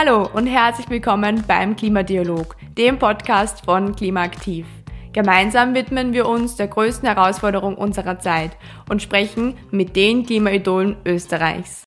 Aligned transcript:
Hallo 0.00 0.30
und 0.32 0.46
herzlich 0.46 0.88
willkommen 0.90 1.42
beim 1.48 1.74
Klimadialog, 1.74 2.54
dem 2.76 3.00
Podcast 3.00 3.64
von 3.64 3.96
Klimaaktiv. 3.96 4.64
Gemeinsam 5.12 5.74
widmen 5.74 6.12
wir 6.12 6.28
uns 6.28 6.54
der 6.54 6.68
größten 6.68 7.08
Herausforderung 7.08 7.74
unserer 7.74 8.20
Zeit 8.20 8.56
und 8.88 9.02
sprechen 9.02 9.56
mit 9.72 9.96
den 9.96 10.24
Klimaidolen 10.24 10.98
Österreichs. 11.04 11.84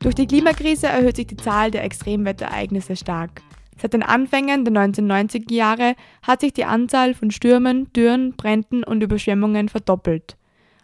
Durch 0.00 0.14
die 0.14 0.26
Klimakrise 0.26 0.86
erhöht 0.86 1.16
sich 1.16 1.26
die 1.26 1.36
Zahl 1.36 1.70
der 1.70 1.84
Extremwetterereignisse 1.84 2.96
stark. 2.96 3.42
Seit 3.76 3.92
den 3.92 4.02
Anfängen 4.02 4.64
der 4.64 4.72
1990er 4.72 5.52
Jahre 5.52 5.96
hat 6.22 6.40
sich 6.40 6.54
die 6.54 6.64
Anzahl 6.64 7.12
von 7.12 7.30
Stürmen, 7.30 7.92
Dürren, 7.92 8.32
Bränden 8.38 8.82
und 8.82 9.02
Überschwemmungen 9.02 9.68
verdoppelt. 9.68 10.38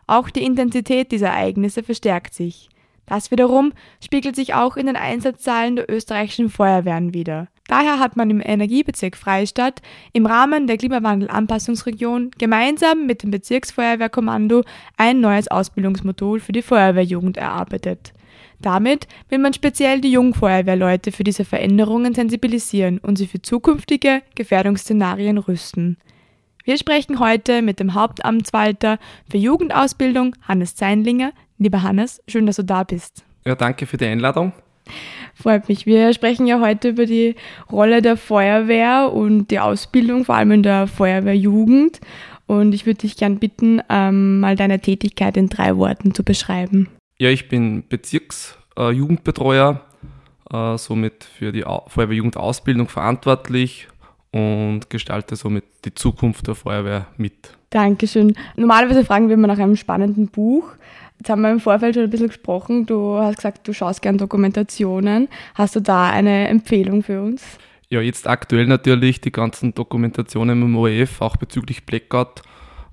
Auch 0.09 0.31
die 0.31 0.43
Intensität 0.45 1.13
dieser 1.13 1.29
Ereignisse 1.29 1.85
verstärkt 1.85 2.35
sich. 2.35 2.71
Das 3.07 3.31
wiederum 3.31 3.73
spiegelt 4.03 4.37
sich 4.37 4.55
auch 4.55 4.77
in 4.77 4.87
den 4.87 4.97
Einsatzzahlen 4.97 5.77
der 5.77 5.91
österreichischen 5.91 6.51
Feuerwehren 6.51 7.15
wider. 7.15 7.49
Daher 7.69 7.99
hat 7.99 8.17
man 8.17 8.31
im 8.31 8.41
Energiebezirk 8.41 9.17
Freistadt 9.17 9.83
im 10.15 10.25
Rahmen 10.25 10.67
der 10.67 10.79
Klimawandelanpassungsregion 10.79 12.31
gemeinsam 12.39 13.07
mit 13.07 13.23
dem 13.23 13.31
Bezirksfeuerwehrkommando 13.31 14.63
ein 14.97 15.21
neues 15.21 15.49
Ausbildungsmodul 15.49 16.41
für 16.41 16.53
die 16.53 16.63
Feuerwehrjugend 16.63 17.37
erarbeitet. 17.37 18.15
Damit 18.61 19.07
will 19.29 19.39
man 19.39 19.53
speziell 19.53 20.01
die 20.01 20.13
Jungfeuerwehrleute 20.13 21.13
für 21.13 21.25
diese 21.25 21.45
Veränderungen 21.45 22.15
sensibilisieren 22.15 22.99
und 22.99 23.17
sie 23.17 23.27
für 23.27 23.41
zukünftige 23.41 24.23
Gefährdungsszenarien 24.35 25.37
rüsten. 25.39 25.99
Wir 26.69 26.77
sprechen 26.77 27.19
heute 27.19 27.63
mit 27.63 27.81
dem 27.81 27.95
Hauptamtswalter 27.95 28.99
für 29.31 29.39
Jugendausbildung, 29.39 30.37
Hannes 30.43 30.75
Zeinlinger. 30.75 31.33
Lieber 31.57 31.83
Hannes, 31.83 32.21
schön, 32.29 32.45
dass 32.45 32.57
du 32.57 32.63
da 32.63 32.85
bist. 32.85 33.25
Ja, 33.47 33.55
danke 33.55 33.87
für 33.87 33.97
die 33.97 34.05
Einladung. 34.05 34.53
Freut 35.35 35.71
mich. 35.71 35.87
Wir 35.87 36.13
sprechen 36.13 36.47
ja 36.47 36.61
heute 36.61 36.91
über 36.91 37.07
die 37.07 37.37
Rolle 37.73 38.03
der 38.03 38.19
Feuerwehr 38.19 39.11
und 39.15 39.51
die 39.51 39.61
Ausbildung, 39.61 40.27
vor 40.27 40.35
allem 40.35 40.51
in 40.51 40.63
der 40.63 40.89
Feuerwehrjugend. 40.89 42.03
Und 42.45 42.75
ich 42.75 42.85
würde 42.85 42.99
dich 42.99 43.17
gern 43.17 43.39
bitten, 43.39 43.81
ähm, 43.89 44.41
mal 44.41 44.55
deine 44.55 44.79
Tätigkeit 44.79 45.39
in 45.39 45.49
drei 45.49 45.75
Worten 45.79 46.13
zu 46.13 46.23
beschreiben. 46.23 46.91
Ja, 47.19 47.31
ich 47.31 47.49
bin 47.49 47.85
Bezirksjugendbetreuer, 47.89 49.81
äh, 50.53 50.75
äh, 50.75 50.77
somit 50.77 51.25
für 51.25 51.51
die 51.51 51.63
Feuerwehrjugendausbildung 51.63 52.89
verantwortlich 52.89 53.89
und 54.33 54.91
gestalte 54.91 55.37
somit 55.37 55.65
die 55.85 55.95
Zukunft 55.95 56.47
der 56.47 56.55
Feuerwehr 56.55 57.07
mit. 57.17 57.57
Dankeschön. 57.71 58.35
Normalerweise 58.57 59.05
fragen 59.05 59.29
wir 59.29 59.35
immer 59.35 59.49
nach 59.49 59.59
einem 59.59 59.77
spannenden 59.77 60.29
Buch. 60.29 60.71
Jetzt 61.19 61.31
haben 61.31 61.43
wir 61.43 61.51
im 61.51 61.61
Vorfeld 61.61 61.95
schon 61.95 62.05
ein 62.05 62.11
bisschen 62.11 62.29
gesprochen. 62.29 62.87
Du 62.87 63.19
hast 63.19 63.37
gesagt, 63.37 63.67
du 63.67 63.73
schaust 63.73 64.03
gern 64.03 64.19
Dokumentationen. 64.19 65.29
Hast 65.55 65.75
du 65.77 65.81
da 65.81 66.11
eine 66.11 66.49
Empfehlung 66.49 67.03
für 67.03 67.21
uns? 67.23 67.43
Ja, 67.91 68.01
jetzt 68.01 68.29
aktuell 68.29 68.67
natürlich 68.67 69.21
die 69.21 69.33
ganzen 69.33 69.75
Dokumentationen 69.75 70.63
im 70.63 70.77
ORF, 70.77 71.21
auch 71.23 71.37
bezüglich 71.37 71.87
Blackout, 71.87 72.43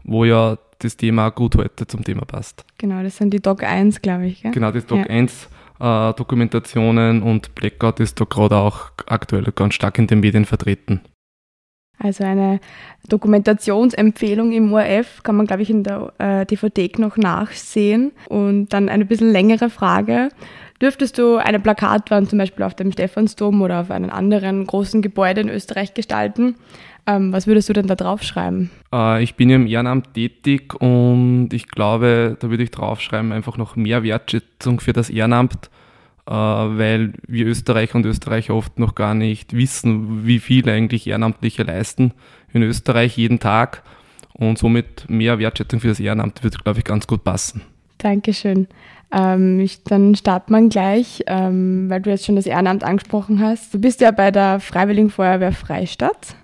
wo 0.03 0.25
ja 0.25 0.57
das 0.79 0.97
Thema 0.97 1.29
gut 1.29 1.55
heute 1.55 1.85
zum 1.85 2.03
Thema 2.03 2.25
passt. 2.25 2.65
Genau, 2.77 3.03
das 3.03 3.17
sind 3.17 3.31
die 3.33 3.41
Doc 3.41 3.63
1, 3.63 4.01
glaube 4.01 4.27
ich. 4.27 4.41
Gell? 4.41 4.51
Genau, 4.51 4.71
das 4.71 4.85
Doc 4.85 4.99
ja. 4.99 5.05
1 5.05 5.49
äh, 5.79 6.13
Dokumentationen 6.13 7.21
und 7.21 7.53
Blackout 7.55 7.99
ist 7.99 8.19
da 8.19 8.25
gerade 8.25 8.55
auch 8.55 8.91
aktuell 9.05 9.45
ganz 9.53 9.73
stark 9.75 9.99
in 9.99 10.07
den 10.07 10.21
Medien 10.21 10.45
vertreten. 10.45 11.01
Also 11.99 12.23
eine 12.23 12.59
Dokumentationsempfehlung 13.07 14.51
im 14.51 14.73
ORF 14.73 15.23
kann 15.23 15.35
man, 15.35 15.47
glaube 15.47 15.61
ich, 15.61 15.69
in 15.69 15.83
der 15.83 16.13
äh, 16.17 16.45
DVD 16.45 16.91
noch 16.97 17.17
nachsehen. 17.17 18.11
Und 18.29 18.73
dann 18.73 18.89
eine 18.89 19.05
bisschen 19.05 19.31
längere 19.31 19.69
Frage. 19.69 20.29
Dürftest 20.81 21.17
du 21.17 21.37
eine 21.37 21.59
Plakatwand 21.59 22.29
zum 22.29 22.39
Beispiel 22.39 22.65
auf 22.65 22.73
dem 22.73 22.91
Stephansdom 22.91 23.61
oder 23.61 23.81
auf 23.81 23.91
einem 23.91 24.09
anderen 24.09 24.65
großen 24.65 25.01
Gebäude 25.01 25.41
in 25.41 25.49
Österreich 25.49 25.93
gestalten? 25.93 26.55
Ähm, 27.07 27.31
was 27.31 27.47
würdest 27.47 27.69
du 27.69 27.73
denn 27.73 27.87
da 27.87 27.95
draufschreiben? 27.95 28.71
Äh, 28.91 29.23
ich 29.23 29.35
bin 29.35 29.49
ja 29.49 29.55
im 29.55 29.67
Ehrenamt 29.67 30.13
tätig 30.15 30.73
und 30.81 31.49
ich 31.53 31.67
glaube, 31.67 32.35
da 32.39 32.49
würde 32.49 32.63
ich 32.63 32.71
draufschreiben, 32.71 33.31
einfach 33.31 33.57
noch 33.57 33.75
mehr 33.75 34.03
Wertschätzung 34.03 34.79
für 34.79 34.91
das 34.91 35.09
Ehrenamt 35.09 35.69
weil 36.31 37.13
wir 37.27 37.45
Österreicher 37.45 37.95
und 37.95 38.05
Österreicher 38.05 38.55
oft 38.55 38.79
noch 38.79 38.95
gar 38.95 39.13
nicht 39.13 39.53
wissen, 39.53 40.25
wie 40.25 40.39
viel 40.39 40.67
eigentlich 40.69 41.07
Ehrenamtliche 41.07 41.63
leisten 41.63 42.13
in 42.53 42.63
Österreich 42.63 43.17
jeden 43.17 43.39
Tag. 43.39 43.83
Und 44.33 44.57
somit 44.57 45.09
mehr 45.09 45.39
Wertschätzung 45.39 45.79
für 45.79 45.87
das 45.87 45.99
Ehrenamt 45.99 46.43
wird, 46.43 46.63
glaube 46.63 46.79
ich, 46.79 46.85
ganz 46.85 47.07
gut 47.07 47.23
passen. 47.23 47.61
Dankeschön. 47.99 48.67
Ähm, 49.11 49.59
ich, 49.59 49.83
dann 49.83 50.15
starten 50.15 50.51
wir 50.51 50.67
gleich, 50.67 51.23
ähm, 51.27 51.89
weil 51.89 52.01
du 52.01 52.09
jetzt 52.09 52.25
schon 52.25 52.35
das 52.35 52.45
Ehrenamt 52.45 52.83
angesprochen 52.83 53.39
hast. 53.39 53.73
Du 53.73 53.79
bist 53.79 54.01
ja 54.01 54.11
bei 54.11 54.31
der 54.31 54.59
Freiwilligen 54.59 55.09
Feuerwehr 55.09 55.53
Freistadt, 55.53 56.35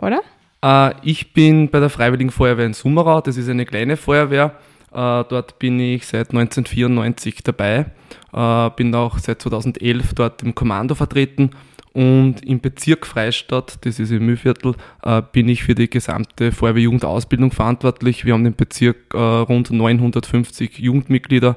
oder? 0.00 0.20
Äh, 0.62 0.94
ich 1.02 1.34
bin 1.34 1.68
bei 1.68 1.80
der 1.80 1.90
Freiwilligen 1.90 2.30
Feuerwehr 2.30 2.66
in 2.66 2.72
Summerau. 2.72 3.20
Das 3.20 3.36
ist 3.36 3.48
eine 3.48 3.66
kleine 3.66 3.96
Feuerwehr. 3.96 4.54
Äh, 4.92 5.24
dort 5.28 5.58
bin 5.58 5.78
ich 5.78 6.06
seit 6.06 6.30
1994 6.30 7.42
dabei, 7.44 7.86
äh, 8.32 8.70
bin 8.70 8.94
auch 8.94 9.18
seit 9.18 9.40
2011 9.42 10.14
dort 10.14 10.42
im 10.42 10.54
Kommando 10.54 10.94
vertreten 10.94 11.50
und 11.92 12.44
im 12.44 12.60
Bezirk 12.60 13.06
Freistadt, 13.06 13.78
das 13.82 14.00
ist 14.00 14.10
im 14.10 14.26
Mühlviertel, 14.26 14.74
äh, 15.02 15.22
bin 15.32 15.48
ich 15.48 15.62
für 15.62 15.74
die 15.74 15.88
gesamte 15.88 16.50
Feuerwehrjugendausbildung 16.52 17.52
verantwortlich. 17.52 18.24
Wir 18.24 18.34
haben 18.34 18.46
im 18.46 18.54
Bezirk 18.54 19.14
rund 19.14 19.70
950 19.70 20.78
Jugendmitglieder 20.78 21.56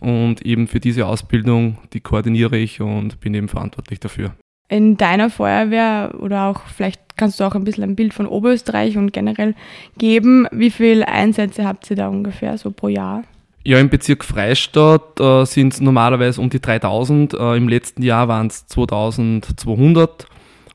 und 0.00 0.42
eben 0.42 0.68
für 0.68 0.80
diese 0.80 1.06
Ausbildung, 1.06 1.78
die 1.92 2.00
koordiniere 2.00 2.58
ich 2.58 2.80
und 2.80 3.20
bin 3.20 3.34
eben 3.34 3.48
verantwortlich 3.48 4.00
dafür. 4.00 4.34
In 4.68 4.96
deiner 4.96 5.30
Feuerwehr 5.30 6.14
oder 6.18 6.44
auch 6.46 6.62
vielleicht 6.66 7.00
kannst 7.16 7.38
du 7.38 7.44
auch 7.44 7.54
ein 7.54 7.64
bisschen 7.64 7.84
ein 7.84 7.96
Bild 7.96 8.14
von 8.14 8.26
Oberösterreich 8.26 8.96
und 8.96 9.12
generell 9.12 9.54
geben. 9.98 10.46
Wie 10.50 10.70
viele 10.70 11.06
Einsätze 11.06 11.64
habt 11.66 11.88
ihr 11.90 11.96
da 11.96 12.08
ungefähr 12.08 12.56
so 12.58 12.70
pro 12.70 12.88
Jahr? 12.88 13.22
Ja, 13.66 13.78
im 13.78 13.88
Bezirk 13.88 14.24
Freistadt 14.24 15.18
äh, 15.20 15.44
sind 15.46 15.72
es 15.72 15.80
normalerweise 15.80 16.40
um 16.40 16.50
die 16.50 16.60
3000. 16.60 17.32
Äh, 17.34 17.56
Im 17.56 17.68
letzten 17.68 18.02
Jahr 18.02 18.28
waren 18.28 18.48
es 18.48 18.66
2200. 18.66 20.26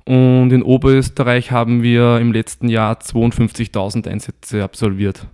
Und 0.06 0.52
in 0.52 0.64
Oberösterreich 0.64 1.52
haben 1.52 1.84
wir 1.84 2.18
im 2.18 2.32
letzten 2.32 2.68
Jahr 2.68 2.98
52.000 2.98 4.08
Einsätze 4.08 4.64
absolviert. 4.64 5.28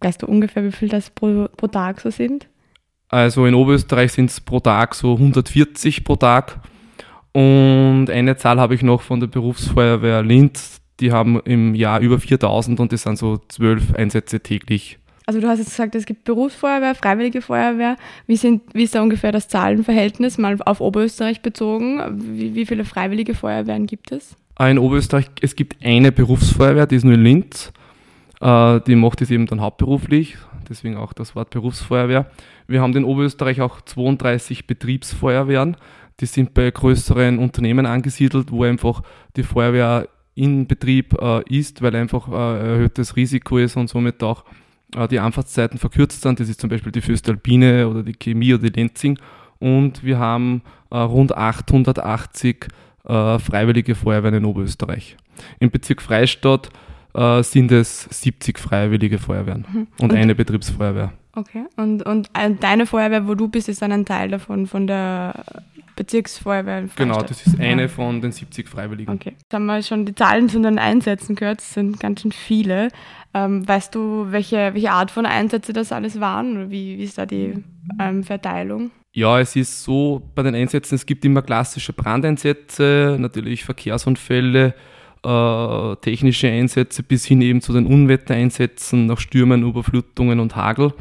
Weißt 0.00 0.22
du 0.22 0.26
ungefähr, 0.26 0.64
wie 0.64 0.72
viel 0.72 0.88
das 0.88 1.10
pro, 1.10 1.46
pro 1.56 1.68
Tag 1.68 2.00
so 2.00 2.10
sind? 2.10 2.48
Also 3.08 3.46
in 3.46 3.54
Oberösterreich 3.54 4.10
sind 4.10 4.30
es 4.30 4.40
pro 4.40 4.58
Tag 4.58 4.96
so 4.96 5.14
140 5.14 6.02
pro 6.02 6.16
Tag. 6.16 6.60
Und 7.32 8.08
eine 8.10 8.36
Zahl 8.36 8.58
habe 8.58 8.74
ich 8.74 8.82
noch 8.82 9.02
von 9.02 9.20
der 9.20 9.26
Berufsfeuerwehr 9.26 10.22
Linz. 10.22 10.80
Die 11.00 11.12
haben 11.12 11.40
im 11.44 11.74
Jahr 11.74 12.00
über 12.00 12.18
4000 12.18 12.80
und 12.80 12.92
das 12.92 13.02
sind 13.02 13.18
so 13.18 13.38
zwölf 13.48 13.94
Einsätze 13.94 14.40
täglich. 14.40 14.98
Also 15.26 15.40
du 15.40 15.46
hast 15.46 15.58
jetzt 15.58 15.70
gesagt, 15.70 15.94
es 15.94 16.06
gibt 16.06 16.24
Berufsfeuerwehr, 16.24 16.94
Freiwillige 16.94 17.42
Feuerwehr. 17.42 17.98
Wie, 18.26 18.36
sind, 18.36 18.62
wie 18.72 18.84
ist 18.84 18.94
da 18.94 19.02
ungefähr 19.02 19.30
das 19.30 19.46
Zahlenverhältnis 19.46 20.38
mal 20.38 20.56
auf 20.64 20.80
Oberösterreich 20.80 21.42
bezogen? 21.42 22.00
Wie, 22.16 22.54
wie 22.54 22.64
viele 22.64 22.86
Freiwillige 22.86 23.34
Feuerwehren 23.34 23.86
gibt 23.86 24.10
es? 24.10 24.36
Ah, 24.56 24.68
in 24.68 24.78
Oberösterreich, 24.78 25.26
es 25.42 25.54
gibt 25.54 25.84
eine 25.84 26.12
Berufsfeuerwehr, 26.12 26.86
die 26.86 26.96
ist 26.96 27.04
nur 27.04 27.14
in 27.14 27.22
Linz. 27.22 27.72
Äh, 28.40 28.80
die 28.86 28.96
macht 28.96 29.20
es 29.20 29.30
eben 29.30 29.44
dann 29.44 29.60
hauptberuflich, 29.60 30.38
deswegen 30.68 30.96
auch 30.96 31.12
das 31.12 31.36
Wort 31.36 31.50
Berufsfeuerwehr. 31.50 32.30
Wir 32.66 32.80
haben 32.80 32.96
in 32.96 33.04
Oberösterreich 33.04 33.60
auch 33.60 33.82
32 33.82 34.66
Betriebsfeuerwehren 34.66 35.76
die 36.20 36.26
sind 36.26 36.54
bei 36.54 36.70
größeren 36.70 37.38
Unternehmen 37.38 37.86
angesiedelt, 37.86 38.50
wo 38.50 38.64
einfach 38.64 39.02
die 39.36 39.42
Feuerwehr 39.42 40.08
in 40.34 40.66
Betrieb 40.66 41.20
äh, 41.20 41.42
ist, 41.48 41.82
weil 41.82 41.94
einfach 41.96 42.28
äh, 42.28 42.70
erhöhtes 42.72 43.16
Risiko 43.16 43.58
ist 43.58 43.76
und 43.76 43.88
somit 43.88 44.22
auch 44.22 44.44
äh, 44.96 45.08
die 45.08 45.18
Anfahrtszeiten 45.18 45.78
verkürzt 45.78 46.22
sind. 46.22 46.38
Das 46.40 46.48
ist 46.48 46.60
zum 46.60 46.70
Beispiel 46.70 46.92
die 46.92 47.00
Föstalpine 47.00 47.88
oder 47.88 48.02
die 48.02 48.14
Chemie 48.14 48.54
oder 48.54 48.70
die 48.70 48.80
Lenzing. 48.80 49.18
Und 49.58 50.04
wir 50.04 50.18
haben 50.18 50.62
äh, 50.90 50.98
rund 50.98 51.36
880 51.36 52.68
äh, 53.04 53.38
freiwillige 53.38 53.94
Feuerwehren 53.94 54.36
in 54.36 54.44
Oberösterreich. 54.44 55.16
Im 55.58 55.70
Bezirk 55.70 56.02
Freistadt 56.02 56.70
äh, 57.14 57.42
sind 57.42 57.72
es 57.72 58.04
70 58.04 58.58
freiwillige 58.58 59.18
Feuerwehren 59.18 59.66
mhm. 59.68 59.86
und, 60.00 60.12
und, 60.12 60.14
eine 60.14 60.34
Betriebsfeuerwehr. 60.34 61.12
Okay, 61.34 61.64
und, 61.76 62.02
und 62.04 62.30
deine 62.60 62.86
Feuerwehr, 62.86 63.26
wo 63.28 63.34
du 63.34 63.48
bist, 63.48 63.68
ist 63.68 63.82
dann 63.82 63.92
ein 63.92 64.04
Teil 64.04 64.30
davon, 64.30 64.66
von 64.66 64.86
der 64.86 65.44
Bezirksfeuerwehr 65.98 66.78
in 66.78 66.90
Genau, 66.94 67.20
das 67.22 67.44
ist 67.44 67.58
eine 67.58 67.82
ja. 67.82 67.88
von 67.88 68.20
den 68.20 68.30
70 68.30 68.68
Freiwilligen. 68.68 69.12
Okay. 69.12 69.34
Jetzt 69.36 69.52
haben 69.52 69.66
wir 69.66 69.82
schon 69.82 70.06
die 70.06 70.14
Zahlen 70.14 70.48
zu 70.48 70.62
den 70.62 70.78
Einsätzen 70.78 71.34
gehört, 71.34 71.60
es 71.60 71.74
sind 71.74 71.98
ganz 71.98 72.22
schön 72.22 72.30
viele. 72.30 72.88
Ähm, 73.34 73.66
weißt 73.66 73.94
du, 73.94 74.28
welche, 74.30 74.74
welche 74.74 74.92
Art 74.92 75.10
von 75.10 75.26
Einsätze 75.26 75.72
das 75.72 75.90
alles 75.90 76.20
waren 76.20 76.56
oder 76.56 76.70
wie, 76.70 76.98
wie 76.98 77.02
ist 77.02 77.18
da 77.18 77.26
die 77.26 77.64
ähm, 78.00 78.22
Verteilung? 78.22 78.92
Ja, 79.12 79.40
es 79.40 79.56
ist 79.56 79.82
so 79.82 80.22
bei 80.36 80.44
den 80.44 80.54
Einsätzen, 80.54 80.94
es 80.94 81.04
gibt 81.04 81.24
immer 81.24 81.42
klassische 81.42 81.92
Brandeinsätze, 81.92 83.16
natürlich 83.18 83.64
Verkehrsunfälle, 83.64 84.74
äh, 85.24 85.96
technische 85.96 86.48
Einsätze 86.48 87.02
bis 87.02 87.26
hin 87.26 87.40
eben 87.40 87.60
zu 87.60 87.72
den 87.72 87.86
Unwettereinsätzen 87.86 89.06
nach 89.06 89.18
Stürmen, 89.18 89.64
Überflutungen 89.64 90.38
und 90.38 90.54
Hagel. 90.54 90.92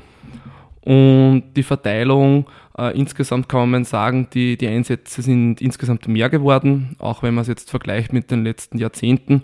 Und 0.81 1.43
die 1.55 1.63
Verteilung, 1.63 2.45
äh, 2.77 2.97
insgesamt 2.97 3.49
kann 3.49 3.69
man 3.69 3.85
sagen, 3.85 4.27
die, 4.33 4.57
die 4.57 4.67
Einsätze 4.67 5.21
sind 5.21 5.61
insgesamt 5.61 6.07
mehr 6.07 6.29
geworden, 6.29 6.95
auch 6.99 7.23
wenn 7.23 7.33
man 7.33 7.41
es 7.41 7.47
jetzt 7.47 7.69
vergleicht 7.69 8.13
mit 8.13 8.31
den 8.31 8.43
letzten 8.43 8.77
Jahrzehnten. 8.77 9.43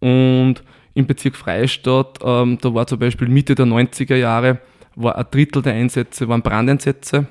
Und 0.00 0.62
im 0.94 1.06
Bezirk 1.06 1.36
Freistadt, 1.36 2.18
ähm, 2.22 2.58
da 2.60 2.74
war 2.74 2.86
zum 2.86 2.98
Beispiel 2.98 3.28
Mitte 3.28 3.54
der 3.54 3.66
90er 3.66 4.16
Jahre, 4.16 4.60
war 4.96 5.16
ein 5.16 5.26
Drittel 5.30 5.62
der 5.62 5.74
Einsätze 5.74 6.28
waren 6.28 6.42
Brandeinsätze. 6.42 7.26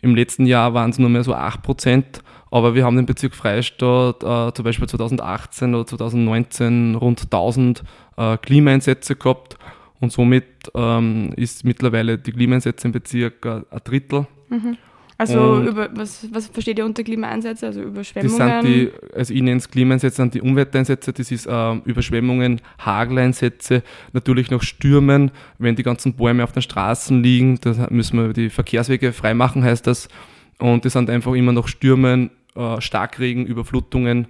Im 0.00 0.14
letzten 0.14 0.46
Jahr 0.46 0.74
waren 0.74 0.90
es 0.90 0.98
nur 0.98 1.08
mehr 1.08 1.24
so 1.24 1.34
8 1.34 1.62
Prozent. 1.62 2.22
Aber 2.50 2.74
wir 2.74 2.84
haben 2.84 2.96
den 2.96 3.06
Bezirk 3.06 3.34
Freistadt 3.34 4.22
äh, 4.22 4.52
zum 4.54 4.64
Beispiel 4.64 4.88
2018 4.88 5.74
oder 5.74 5.86
2019 5.86 6.94
rund 6.94 7.22
1000 7.24 7.82
äh, 8.16 8.36
Klimaeinsätze 8.38 9.16
gehabt. 9.16 9.58
Und 10.00 10.12
somit 10.12 10.44
ähm, 10.74 11.32
ist 11.36 11.64
mittlerweile 11.64 12.18
die 12.18 12.32
Klimaeinsätze 12.32 12.88
im 12.88 12.92
Bezirk 12.92 13.44
äh, 13.44 13.62
ein 13.70 13.80
Drittel. 13.84 14.26
Mhm. 14.48 14.76
Also 15.20 15.62
über, 15.62 15.88
was, 15.96 16.28
was 16.32 16.46
versteht 16.46 16.78
ihr 16.78 16.84
unter 16.84 17.02
Klimaeinsätze? 17.02 17.66
Also 17.66 17.82
Überschwemmungen? 17.82 18.38
Das 18.38 18.62
sind 18.62 18.72
die, 18.72 18.92
also 19.12 19.34
ich 19.34 19.42
nenne 19.42 19.56
es 19.56 19.68
Klimaeinsätze, 19.68 20.14
sind 20.14 20.34
die 20.34 20.40
Umwelteinsätze, 20.40 21.12
das 21.12 21.32
ist 21.32 21.46
äh, 21.46 21.74
Überschwemmungen, 21.84 22.60
Hageleinsätze, 22.78 23.82
natürlich 24.12 24.52
noch 24.52 24.62
Stürmen, 24.62 25.32
wenn 25.58 25.74
die 25.74 25.82
ganzen 25.82 26.14
Bäume 26.14 26.44
auf 26.44 26.52
den 26.52 26.62
Straßen 26.62 27.20
liegen, 27.20 27.58
da 27.60 27.88
müssen 27.90 28.16
wir 28.16 28.32
die 28.32 28.48
Verkehrswege 28.48 29.12
freimachen, 29.12 29.64
heißt 29.64 29.88
das. 29.88 30.08
Und 30.60 30.84
das 30.84 30.92
sind 30.92 31.10
einfach 31.10 31.32
immer 31.32 31.52
noch 31.52 31.66
Stürmen, 31.66 32.30
äh, 32.54 32.80
Starkregen, 32.80 33.44
Überflutungen. 33.44 34.28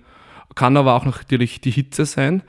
Kann 0.55 0.79
aber 0.79 0.94
auch 0.94 1.05
natürlich 1.05 1.61
die 1.61 1.71
Hitze 1.71 2.06
sein. 2.06 2.43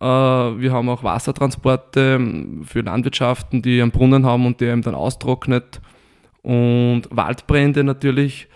Äh, 0.00 0.04
wir 0.04 0.70
haben 0.70 0.90
auch 0.90 1.02
Wassertransporte 1.02 2.16
ähm, 2.20 2.64
für 2.66 2.82
Landwirtschaften, 2.82 3.62
die 3.62 3.80
einen 3.80 3.90
Brunnen 3.90 4.26
haben 4.26 4.44
und 4.44 4.60
der 4.60 4.72
eben 4.72 4.82
dann 4.82 4.94
austrocknet 4.94 5.80
und 6.46 7.08
Waldbrände 7.10 7.82
natürlich, 7.82 8.46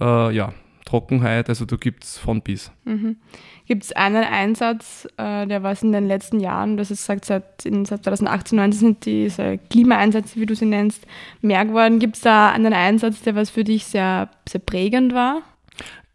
äh, 0.00 0.34
ja, 0.34 0.52
Trockenheit, 0.84 1.48
also 1.48 1.64
da 1.64 1.76
gibt 1.76 2.02
es 2.02 2.18
von 2.18 2.42
bis. 2.42 2.72
Mhm. 2.84 3.18
Gibt 3.66 3.84
es 3.84 3.92
einen 3.92 4.24
Einsatz, 4.24 5.06
äh, 5.16 5.46
der 5.46 5.62
was 5.62 5.84
in 5.84 5.92
den 5.92 6.08
letzten 6.08 6.40
Jahren, 6.40 6.76
das 6.76 6.90
ist 6.90 7.04
sagt, 7.04 7.24
seit, 7.24 7.64
in, 7.64 7.84
seit 7.84 8.02
2018, 8.02 8.58
2019 8.58 8.78
sind 8.80 9.04
diese 9.04 9.58
Klimaeinsätze, 9.70 10.40
wie 10.40 10.46
du 10.46 10.56
sie 10.56 10.66
nennst, 10.66 11.06
mehr 11.40 11.64
geworden. 11.64 12.00
Gibt 12.00 12.16
es 12.16 12.22
da 12.22 12.50
einen 12.50 12.72
Einsatz, 12.72 13.22
der 13.22 13.36
was 13.36 13.50
für 13.50 13.62
dich 13.62 13.84
sehr, 13.84 14.28
sehr 14.48 14.60
prägend 14.60 15.14
war? 15.14 15.42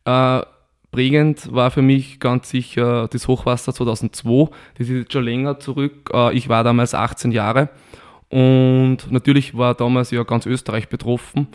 Äh, 0.04 0.46
prägend 0.92 1.54
war 1.54 1.72
für 1.72 1.82
mich 1.82 2.20
ganz 2.20 2.50
sicher 2.50 3.08
das 3.08 3.30
Hochwasser 3.30 3.74
2002. 3.74 4.50
Das 4.78 4.90
ist 4.90 4.98
jetzt 4.98 5.14
schon 5.14 5.24
länger 5.24 5.60
zurück. 5.62 6.10
Äh, 6.14 6.36
ich 6.36 6.50
war 6.50 6.66
damals 6.66 6.94
18 6.94 7.32
Jahre 7.32 7.70
und 8.32 9.12
natürlich 9.12 9.58
war 9.58 9.76
damals 9.76 10.12
ja 10.12 10.24
ganz 10.24 10.46
Österreich 10.46 10.88
betroffen. 10.88 11.48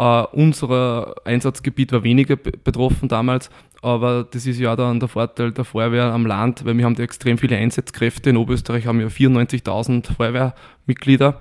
Uh, 0.00 0.24
unser 0.32 1.14
Einsatzgebiet 1.26 1.92
war 1.92 2.02
weniger 2.02 2.36
betroffen 2.36 3.06
damals, 3.06 3.50
aber 3.82 4.24
das 4.30 4.46
ist 4.46 4.58
ja 4.58 4.74
dann 4.74 4.98
der 4.98 5.10
Vorteil 5.10 5.52
der 5.52 5.64
Feuerwehr 5.64 6.04
am 6.04 6.24
Land, 6.24 6.64
weil 6.64 6.78
wir 6.78 6.86
haben 6.86 6.94
da 6.94 7.02
extrem 7.02 7.36
viele 7.36 7.58
Einsatzkräfte. 7.58 8.30
In 8.30 8.38
Oberösterreich 8.38 8.86
haben 8.86 8.98
wir 8.98 9.10
94.000 9.10 10.14
Feuerwehrmitglieder 10.14 11.40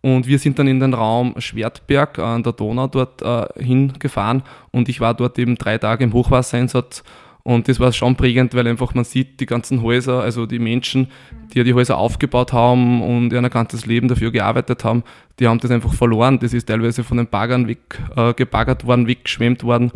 und 0.00 0.26
wir 0.26 0.40
sind 0.40 0.58
dann 0.58 0.66
in 0.66 0.80
den 0.80 0.94
Raum 0.94 1.34
Schwertberg 1.38 2.18
an 2.18 2.42
der 2.42 2.54
Donau 2.54 2.88
dort 2.88 3.22
uh, 3.22 3.44
hingefahren 3.56 4.42
und 4.72 4.88
ich 4.88 5.00
war 5.00 5.14
dort 5.14 5.38
eben 5.38 5.56
drei 5.56 5.78
Tage 5.78 6.02
im 6.02 6.12
Hochwassereinsatz 6.12 7.04
und 7.42 7.68
das 7.68 7.80
war 7.80 7.92
schon 7.92 8.16
prägend, 8.16 8.54
weil 8.54 8.66
einfach 8.66 8.94
man 8.94 9.04
sieht, 9.04 9.40
die 9.40 9.46
ganzen 9.46 9.82
Häuser, 9.82 10.20
also 10.20 10.46
die 10.46 10.58
Menschen, 10.58 11.08
die 11.52 11.58
ja 11.58 11.64
die 11.64 11.74
Häuser 11.74 11.98
aufgebaut 11.98 12.52
haben 12.52 13.02
und 13.02 13.32
ihr 13.32 13.42
ganzes 13.48 13.86
Leben 13.86 14.08
dafür 14.08 14.30
gearbeitet 14.30 14.84
haben, 14.84 15.02
die 15.38 15.48
haben 15.48 15.58
das 15.58 15.70
einfach 15.70 15.94
verloren. 15.94 16.38
Das 16.38 16.52
ist 16.52 16.66
teilweise 16.66 17.02
von 17.02 17.16
den 17.16 17.28
Baggern 17.28 17.66
weggebaggert 17.66 18.82
äh, 18.82 18.86
worden, 18.86 19.06
weggeschwemmt 19.06 19.64
worden. 19.64 19.90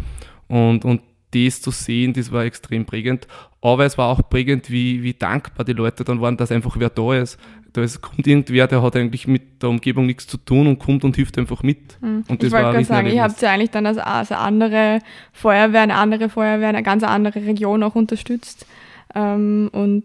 Und, 0.49 0.85
und 0.85 1.03
das 1.35 1.61
zu 1.61 1.71
sehen, 1.71 2.13
das 2.13 2.33
war 2.33 2.45
extrem 2.45 2.85
prägend. 2.85 3.27
Aber 3.61 3.85
es 3.85 3.97
war 3.97 4.09
auch 4.09 4.29
prägend, 4.29 4.71
wie, 4.71 5.03
wie 5.03 5.15
dankbar 5.15 5.65
die 5.65 5.73
Leute 5.73 6.05
dann 6.05 6.21
waren, 6.21 6.37
dass 6.37 6.53
einfach 6.53 6.77
wer 6.79 6.91
da 6.91 7.15
ist. 7.15 7.39
Da 7.73 7.83
ist, 7.83 8.01
kommt 8.01 8.27
irgendwer, 8.27 8.69
der 8.69 8.83
hat 8.83 8.95
eigentlich 8.95 9.27
mit 9.27 9.63
der 9.63 9.71
Umgebung 9.71 10.07
nichts 10.07 10.27
zu 10.27 10.37
tun 10.37 10.67
und 10.67 10.79
kommt 10.79 11.03
und 11.03 11.17
hilft 11.17 11.39
einfach 11.39 11.63
mit. 11.63 12.01
Mhm. 12.01 12.25
Und 12.29 12.43
das 12.43 12.49
ich 12.49 12.53
wollte 12.53 12.71
gerade 12.71 12.85
sagen, 12.85 13.09
ihr 13.09 13.23
habt 13.23 13.41
ja 13.43 13.51
eigentlich 13.51 13.71
dann 13.71 13.87
als, 13.87 13.99
als 13.99 14.33
andere 14.33 15.01
Feuerwehr, 15.33 15.81
eine 15.81 15.97
andere 15.97 16.29
Feuerwehr, 16.29 16.69
eine 16.69 16.83
ganz 16.83 17.03
andere 17.03 17.41
Region 17.47 17.83
auch 17.83 17.95
unterstützt 17.95 18.67
ähm, 19.15 19.71
und 19.73 20.05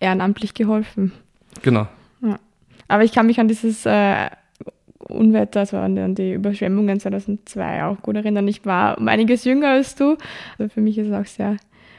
ehrenamtlich 0.00 0.54
geholfen. 0.54 1.12
Genau. 1.62 1.86
Ja. 2.20 2.38
Aber 2.88 3.04
ich 3.04 3.12
kann 3.12 3.26
mich 3.26 3.40
an 3.40 3.48
dieses 3.48 3.86
äh, 3.86 4.28
Unwetter, 4.98 5.60
also 5.60 5.76
an, 5.76 6.14
die 6.14 6.32
Überschwemmungen 6.32 6.98
2002 6.98 7.84
auch 7.84 8.02
gut 8.02 8.16
erinnern. 8.16 8.48
Ich 8.48 8.66
war 8.66 8.98
um 8.98 9.08
einiges 9.08 9.44
jünger 9.44 9.70
als 9.70 9.94
du. 9.94 10.16
Also 10.58 10.72
für 10.72 10.80
mich 10.80 10.98
ist 10.98 11.08
es 11.08 11.12
auch 11.12 11.26
sehr, 11.26 11.56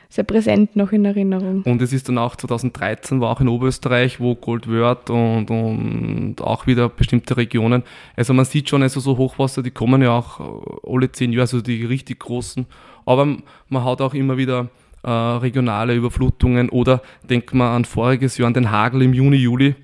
sehr 0.09 0.25
präsent 0.25 0.75
noch 0.75 0.91
in 0.91 1.05
Erinnerung. 1.05 1.63
Und 1.63 1.81
es 1.81 1.93
ist 1.93 2.09
dann 2.09 2.17
auch 2.17 2.35
2013 2.35 3.21
war 3.21 3.31
auch 3.31 3.41
in 3.41 3.47
Oberösterreich, 3.47 4.19
wo 4.19 4.35
Goldwörth 4.35 5.09
und, 5.09 5.49
und 5.49 6.41
auch 6.41 6.67
wieder 6.67 6.89
bestimmte 6.89 7.37
Regionen. 7.37 7.83
Also 8.15 8.33
man 8.33 8.45
sieht 8.45 8.69
schon, 8.69 8.83
also 8.83 8.99
so 8.99 9.17
Hochwasser, 9.17 9.63
die 9.63 9.71
kommen 9.71 10.01
ja 10.01 10.11
auch 10.11 10.39
äh, 10.39 10.93
alle 10.93 11.11
zehn 11.11 11.31
Jahre, 11.31 11.43
also 11.43 11.61
die 11.61 11.85
richtig 11.85 12.19
großen. 12.19 12.65
Aber 13.05 13.25
man 13.69 13.85
hat 13.85 14.01
auch 14.01 14.13
immer 14.13 14.37
wieder 14.37 14.67
äh, 15.03 15.09
regionale 15.09 15.95
Überflutungen 15.95 16.69
oder 16.69 17.01
denkt 17.23 17.53
man 17.53 17.69
an 17.73 17.85
voriges 17.85 18.37
Jahr 18.37 18.47
an 18.47 18.53
den 18.53 18.71
Hagel 18.71 19.03
im 19.03 19.13
Juni, 19.13 19.37
Juli 19.37 19.75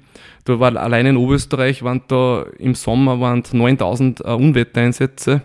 da 0.46 0.60
war 0.60 0.76
allein 0.76 1.06
in 1.06 1.18
Oberösterreich 1.18 1.84
waren 1.84 2.02
da 2.08 2.46
im 2.58 2.76
Sommer 2.76 3.20
waren 3.20 3.44
9000 3.52 4.22
äh, 4.22 4.24
Unwettereinsätze. 4.30 5.42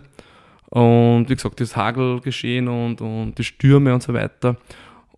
Und 0.68 1.26
wie 1.28 1.34
gesagt, 1.34 1.60
das 1.60 1.76
Hagelgeschehen 1.76 2.68
und, 2.68 3.00
und 3.00 3.34
die 3.36 3.44
Stürme 3.44 3.92
und 3.92 4.02
so 4.02 4.14
weiter. 4.14 4.56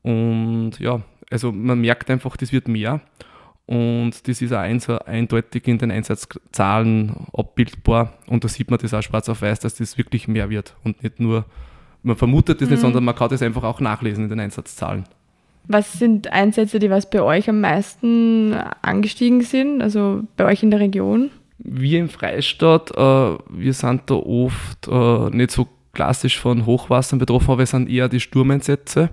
Und 0.03 0.79
ja, 0.79 1.03
also 1.31 1.53
man 1.53 1.81
merkt 1.81 2.11
einfach, 2.11 2.37
das 2.37 2.53
wird 2.53 2.69
mehr. 2.69 3.01
Und 3.67 4.27
das 4.27 4.43
ist 4.43 4.53
auch 4.53 5.07
eindeutig 5.07 5.69
in 5.69 5.79
den 5.79 5.91
Einsatzzahlen 5.91 7.15
abbildbar. 7.33 8.13
Und 8.27 8.45
da 8.45 8.49
sieht 8.49 8.71
man 8.71 8.79
das 8.79 8.93
auch 8.93 9.03
schwarz 9.03 9.29
auf 9.29 9.43
weiß, 9.43 9.61
dass 9.61 9.77
das 9.77 9.97
wirklich 9.97 10.27
mehr 10.27 10.51
wird. 10.51 10.75
Und 10.85 11.03
nicht 11.03 11.21
nur, 11.21 11.45
man 12.03 12.17
vermutet 12.17 12.61
das 12.61 12.69
mhm. 12.69 12.73
nicht, 12.73 12.81
sondern 12.81 13.05
man 13.05 13.15
kann 13.15 13.29
das 13.29 13.43
einfach 13.43 13.63
auch 13.63 13.81
nachlesen 13.81 14.25
in 14.25 14.31
den 14.31 14.41
Einsatzzahlen. 14.41 15.05
Was 15.69 15.93
sind 15.93 16.33
Einsätze, 16.33 16.79
die 16.79 16.91
was 16.91 17.09
bei 17.09 17.23
euch 17.23 17.49
am 17.49 17.61
meisten 17.61 18.55
angestiegen 18.83 19.43
sind, 19.43 19.81
also 19.81 20.23
bei 20.37 20.45
euch 20.45 20.63
in 20.63 20.71
der 20.71 20.81
Region? 20.81 21.31
Wir 21.59 22.01
im 22.01 22.09
Freistaat, 22.09 22.91
äh, 22.91 23.39
wir 23.49 23.73
sind 23.73 24.03
da 24.07 24.15
oft 24.15 24.89
äh, 24.89 25.37
nicht 25.37 25.53
so 25.53 25.69
klassisch 25.93 26.41
von 26.41 26.67
Hochwassern 26.67 27.19
betroffen, 27.19 27.51
aber 27.51 27.61
wir 27.61 27.67
sind 27.67 27.89
eher 27.89 28.09
die 28.09 28.21
Sturmeinsätze. 28.21 29.11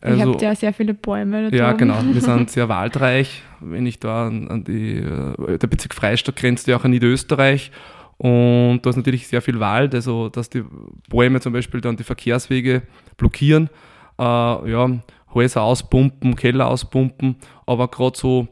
Also, 0.00 0.18
Ihr 0.18 0.26
habt 0.26 0.42
ja 0.42 0.54
sehr 0.54 0.72
viele 0.72 0.94
Bäume 0.94 1.50
da 1.50 1.56
Ja, 1.56 1.72
genau. 1.72 1.96
Wir 2.02 2.20
sind 2.20 2.50
sehr 2.50 2.68
waldreich. 2.68 3.42
Wenn 3.60 3.86
ich 3.86 3.98
da 3.98 4.28
an, 4.28 4.48
an 4.48 4.64
die, 4.64 4.98
äh, 4.98 5.58
der 5.58 5.66
Bezirk 5.66 5.94
Freistadt 5.94 6.36
grenzt 6.36 6.66
ja 6.68 6.76
auch 6.76 6.84
an 6.84 6.92
Niederösterreich. 6.92 7.70
Und 8.16 8.80
da 8.82 8.90
ist 8.90 8.96
natürlich 8.96 9.28
sehr 9.28 9.40
viel 9.40 9.60
Wald, 9.60 9.94
also 9.94 10.28
dass 10.28 10.50
die 10.50 10.62
Bäume 11.08 11.40
zum 11.40 11.52
Beispiel 11.54 11.80
dann 11.80 11.96
die 11.96 12.04
Verkehrswege 12.04 12.82
blockieren. 13.16 13.70
Äh, 14.18 14.22
ja, 14.22 14.90
Häuser 15.34 15.62
auspumpen, 15.62 16.36
Keller 16.36 16.68
auspumpen, 16.68 17.36
aber 17.66 17.88
gerade 17.88 18.18
so 18.18 18.48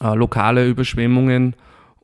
äh, 0.00 0.14
lokale 0.14 0.66
Überschwemmungen 0.66 1.54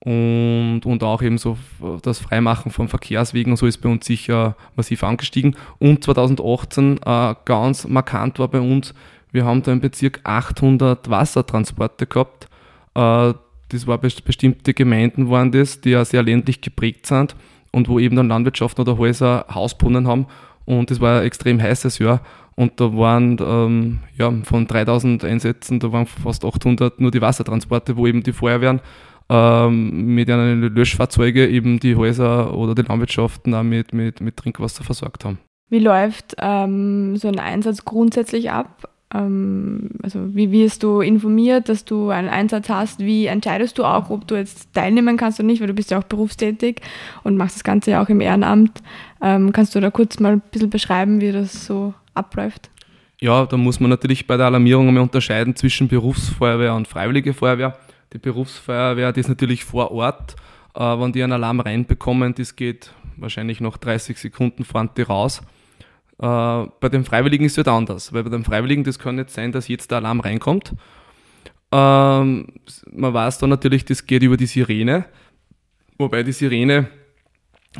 und, 0.05 0.83
und 0.85 1.03
auch 1.03 1.23
eben 1.23 1.39
so 1.39 1.57
das 2.03 2.19
Freimachen 2.19 2.71
von 2.71 2.89
Verkehrswegen 2.89 3.53
und 3.53 3.57
so 3.57 3.67
ist 3.67 3.79
bei 3.79 3.89
uns 3.89 4.05
sicher 4.05 4.55
massiv 4.77 5.03
angestiegen. 5.03 5.57
Und 5.79 6.05
2018 6.05 7.01
äh, 7.05 7.35
ganz 7.45 7.89
markant 7.89 8.39
war 8.39 8.49
bei 8.49 8.61
uns, 8.61 8.95
wir 9.33 9.45
haben 9.45 9.63
da 9.63 9.73
im 9.73 9.81
Bezirk 9.81 10.21
800 10.25 11.09
Wassertransporte 11.09 12.07
gehabt. 12.07 12.49
Äh, 12.95 13.33
das 13.71 13.87
war 13.87 13.99
bestimmte 13.99 14.75
Gemeinden 14.75 15.31
waren 15.31 15.51
das, 15.51 15.81
die 15.81 15.91
ja 15.91 16.05
sehr 16.05 16.23
ländlich 16.23 16.61
geprägt 16.61 17.07
sind 17.07 17.35
und 17.73 17.89
wo 17.89 17.99
eben 17.99 18.15
dann 18.15 18.29
Landwirtschaften 18.29 18.83
oder 18.83 18.99
Häuser 18.99 19.47
Hausbrunnen 19.53 20.07
haben. 20.07 20.27
Und 20.67 20.91
das 20.91 21.01
war 21.01 21.21
ein 21.21 21.27
extrem 21.27 21.61
heißes 21.61 21.99
Jahr. 21.99 22.21
Und 22.57 22.81
da 22.81 22.97
waren 22.97 23.37
ähm, 23.41 23.99
ja, 24.17 24.33
von 24.45 24.67
3000 24.67 25.25
Einsätzen, 25.25 25.81
da 25.81 25.93
waren 25.93 26.07
fast 26.07 26.45
800 26.45 27.01
nur 27.01 27.11
die 27.11 27.21
Wassertransporte, 27.21 27.97
wo 27.97 28.07
eben 28.07 28.23
die 28.23 28.33
Feuerwehren 28.33 28.81
ähm, 29.29 30.15
mit 30.15 30.29
ihren 30.29 30.61
Löschfahrzeugen 30.75 31.51
eben 31.51 31.81
die 31.81 31.97
Häuser 31.97 32.55
oder 32.57 32.75
die 32.75 32.83
Landwirtschaften 32.83 33.55
auch 33.55 33.63
mit, 33.63 33.93
mit, 33.93 34.21
mit 34.21 34.37
Trinkwasser 34.37 34.85
versorgt 34.85 35.25
haben. 35.25 35.39
Wie 35.71 35.79
läuft 35.79 36.37
ähm, 36.39 37.17
so 37.17 37.29
ein 37.29 37.39
Einsatz 37.39 37.85
grundsätzlich 37.85 38.51
ab? 38.51 38.89
Ähm, 39.13 39.91
also 40.03 40.35
wie 40.35 40.53
wirst 40.53 40.83
du 40.83 41.01
informiert, 41.01 41.69
dass 41.69 41.85
du 41.85 42.11
einen 42.11 42.29
Einsatz 42.29 42.69
hast? 42.69 43.01
Wie 43.01 43.27
entscheidest 43.27 43.79
du 43.79 43.85
auch, 43.85 44.11
ob 44.11 44.29
du 44.29 44.35
jetzt 44.35 44.75
teilnehmen 44.75 45.17
kannst 45.17 45.41
oder 45.41 45.47
nicht? 45.47 45.61
Weil 45.61 45.69
du 45.69 45.75
bist 45.75 45.91
ja 45.91 45.99
auch 45.99 46.05
berufstätig 46.05 46.83
und 47.23 47.37
machst 47.37 47.57
das 47.57 47.65
Ganze 47.65 47.93
ja 47.93 48.03
auch 48.03 48.09
im 48.09 48.21
Ehrenamt. 48.21 48.83
Ähm, 49.23 49.53
kannst 49.53 49.75
du 49.75 49.81
da 49.81 49.91
kurz 49.91 50.21
mal 50.21 50.33
ein 50.35 50.43
bisschen 50.53 50.71
beschreiben, 50.71 51.21
wie 51.21 51.33
das 51.33 51.65
so 51.65 51.95
abläuft? 52.15 52.71
Ja, 53.21 53.47
da 53.47 53.57
muss 53.57 53.81
man 53.81 53.91
natürlich 53.91 54.27
bei 54.27 54.37
der 54.37 54.47
Alarmierung 54.47 54.89
einmal 54.89 55.03
unterscheiden 55.03 55.57
zwischen 55.57 55.89
Berufsfeuerwehr 55.89 56.75
und 56.75 56.89
Freiwillige 56.89 57.33
Feuerwehr. 57.33 57.77
Die 58.13 58.19
Berufsfeuerwehr, 58.19 59.13
die 59.13 59.21
ist 59.21 59.29
natürlich 59.29 59.65
vor 59.65 59.91
Ort 59.93 60.37
äh, 60.75 60.81
wenn 60.81 61.13
die 61.13 61.23
einen 61.23 61.33
Alarm 61.33 61.61
reinbekommen, 61.61 62.35
das 62.35 62.57
geht 62.57 62.93
wahrscheinlich 63.17 63.61
noch 63.61 63.77
30 63.77 64.19
Sekunden 64.19 64.65
fahren 64.65 64.91
die 64.97 65.03
raus. 65.03 65.41
Äh, 66.19 66.67
bei 66.81 66.89
den 66.91 67.05
Freiwilligen 67.05 67.45
ist 67.45 67.53
es 67.53 67.59
halt 67.59 67.69
anders, 67.69 68.13
weil 68.13 68.25
bei 68.25 68.31
den 68.31 68.45
Freiwilligen, 68.45 68.85
das 68.85 68.99
kann 68.99 69.17
nicht 69.17 69.31
sein, 69.31 69.53
dass 69.53 69.69
jetzt 69.69 69.91
der 69.91 69.99
Alarm 69.99 70.21
reinkommt. 70.21 70.73
Ähm, 71.73 72.47
man 72.93 73.15
weiß 73.15 73.39
dann 73.39 73.51
natürlich, 73.51 73.85
das 73.85 74.07
geht 74.07 74.23
über 74.23 74.37
die 74.37 74.47
Sirene, 74.47 75.07
wobei 75.99 76.23
die 76.23 76.33
Sirene, 76.33 76.89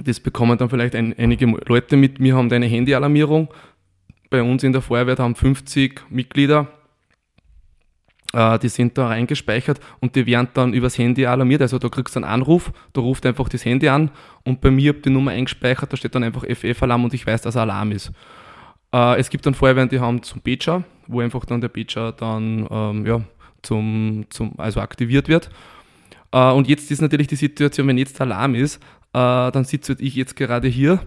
das 0.03 0.19
bekommen 0.19 0.59
dann 0.59 0.71
vielleicht 0.71 0.95
ein, 0.97 1.15
einige 1.17 1.47
Leute 1.47 1.97
mit. 1.97 2.19
Wir 2.19 2.35
haben 2.35 2.51
eine 2.51 2.67
Handyalarmierung. 2.67 3.49
Bei 4.35 4.43
uns 4.43 4.65
in 4.65 4.73
der 4.73 4.83
Feuerwehr 4.83 5.15
haben 5.17 5.37
50 5.37 6.11
Mitglieder 6.11 6.67
äh, 8.33 8.59
die 8.59 8.69
sind 8.69 8.99
da 8.99 9.07
reingespeichert 9.07 9.79
und 10.01 10.17
die 10.17 10.27
werden 10.27 10.49
dann 10.55 10.75
übers 10.75 10.99
Handy 10.99 11.25
alarmiert. 11.25 11.63
Also 11.63 11.79
da 11.79 11.89
kriegst 11.89 12.17
du 12.17 12.19
einen 12.19 12.25
Anruf, 12.25 12.73
da 12.95 13.01
ruft 13.01 13.25
einfach 13.27 13.49
das 13.49 13.65
Handy 13.65 13.89
an 13.89 14.11
und 14.43 14.61
bei 14.61 14.73
mir 14.73 14.89
habe 14.89 15.03
die 15.03 15.11
Nummer 15.11 15.31
eingespeichert, 15.31 15.93
da 15.93 15.97
steht 15.97 16.17
dann 16.17 16.25
einfach 16.25 16.43
FF-Alarm 16.43 17.05
und 17.05 17.15
ich 17.15 17.25
weiß, 17.25 17.43
dass 17.43 17.57
Alarm 17.57 17.93
ist. 17.93 18.11
Äh, 18.93 19.21
es 19.21 19.31
gibt 19.31 19.47
dann 19.47 19.55
Feuerwehren, 19.55 19.89
die 19.89 20.01
haben 20.01 20.21
zum 20.25 20.41
Pager, 20.41 20.83
wo 21.07 21.21
einfach 21.21 21.45
dann 21.45 21.61
der 21.61 21.69
Pager 21.69 22.11
dann 22.11 22.67
ähm, 22.69 23.07
ja, 23.07 23.21
zum, 23.63 24.27
zum, 24.31 24.59
also 24.59 24.81
aktiviert 24.81 25.29
wird. 25.29 25.49
Äh, 26.33 26.51
und 26.51 26.67
jetzt 26.67 26.91
ist 26.91 27.03
natürlich 27.03 27.29
die 27.29 27.37
Situation, 27.37 27.87
wenn 27.87 27.99
jetzt 27.99 28.21
Alarm 28.21 28.57
ist, 28.57 28.83
äh, 29.13 29.53
dann 29.53 29.63
sitze 29.63 29.95
ich 30.01 30.17
jetzt 30.17 30.35
gerade 30.35 30.67
hier 30.67 31.07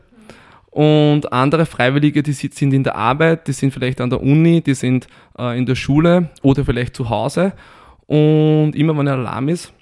und 0.71 1.31
andere 1.31 1.65
Freiwillige, 1.65 2.21
die 2.24 2.33
sind 2.33 2.74
in 2.74 2.83
der 2.83 2.95
Arbeit, 2.95 3.47
die 3.47 3.53
sind 3.53 3.74
vielleicht 3.74 4.01
an 4.01 4.09
der 4.09 4.21
Uni, 4.21 4.62
die 4.62 4.75
sind 4.75 5.07
äh, 5.38 5.57
in 5.57 5.65
der 5.65 5.75
Schule 5.75 6.29
oder 6.43 6.65
vielleicht 6.65 6.95
zu 6.95 7.09
Hause. 7.09 7.53
Und 8.05 8.74
immer 8.74 8.97
wenn 8.97 9.07
ein 9.07 9.19
Alarm 9.19 9.50
ist, 9.50 9.74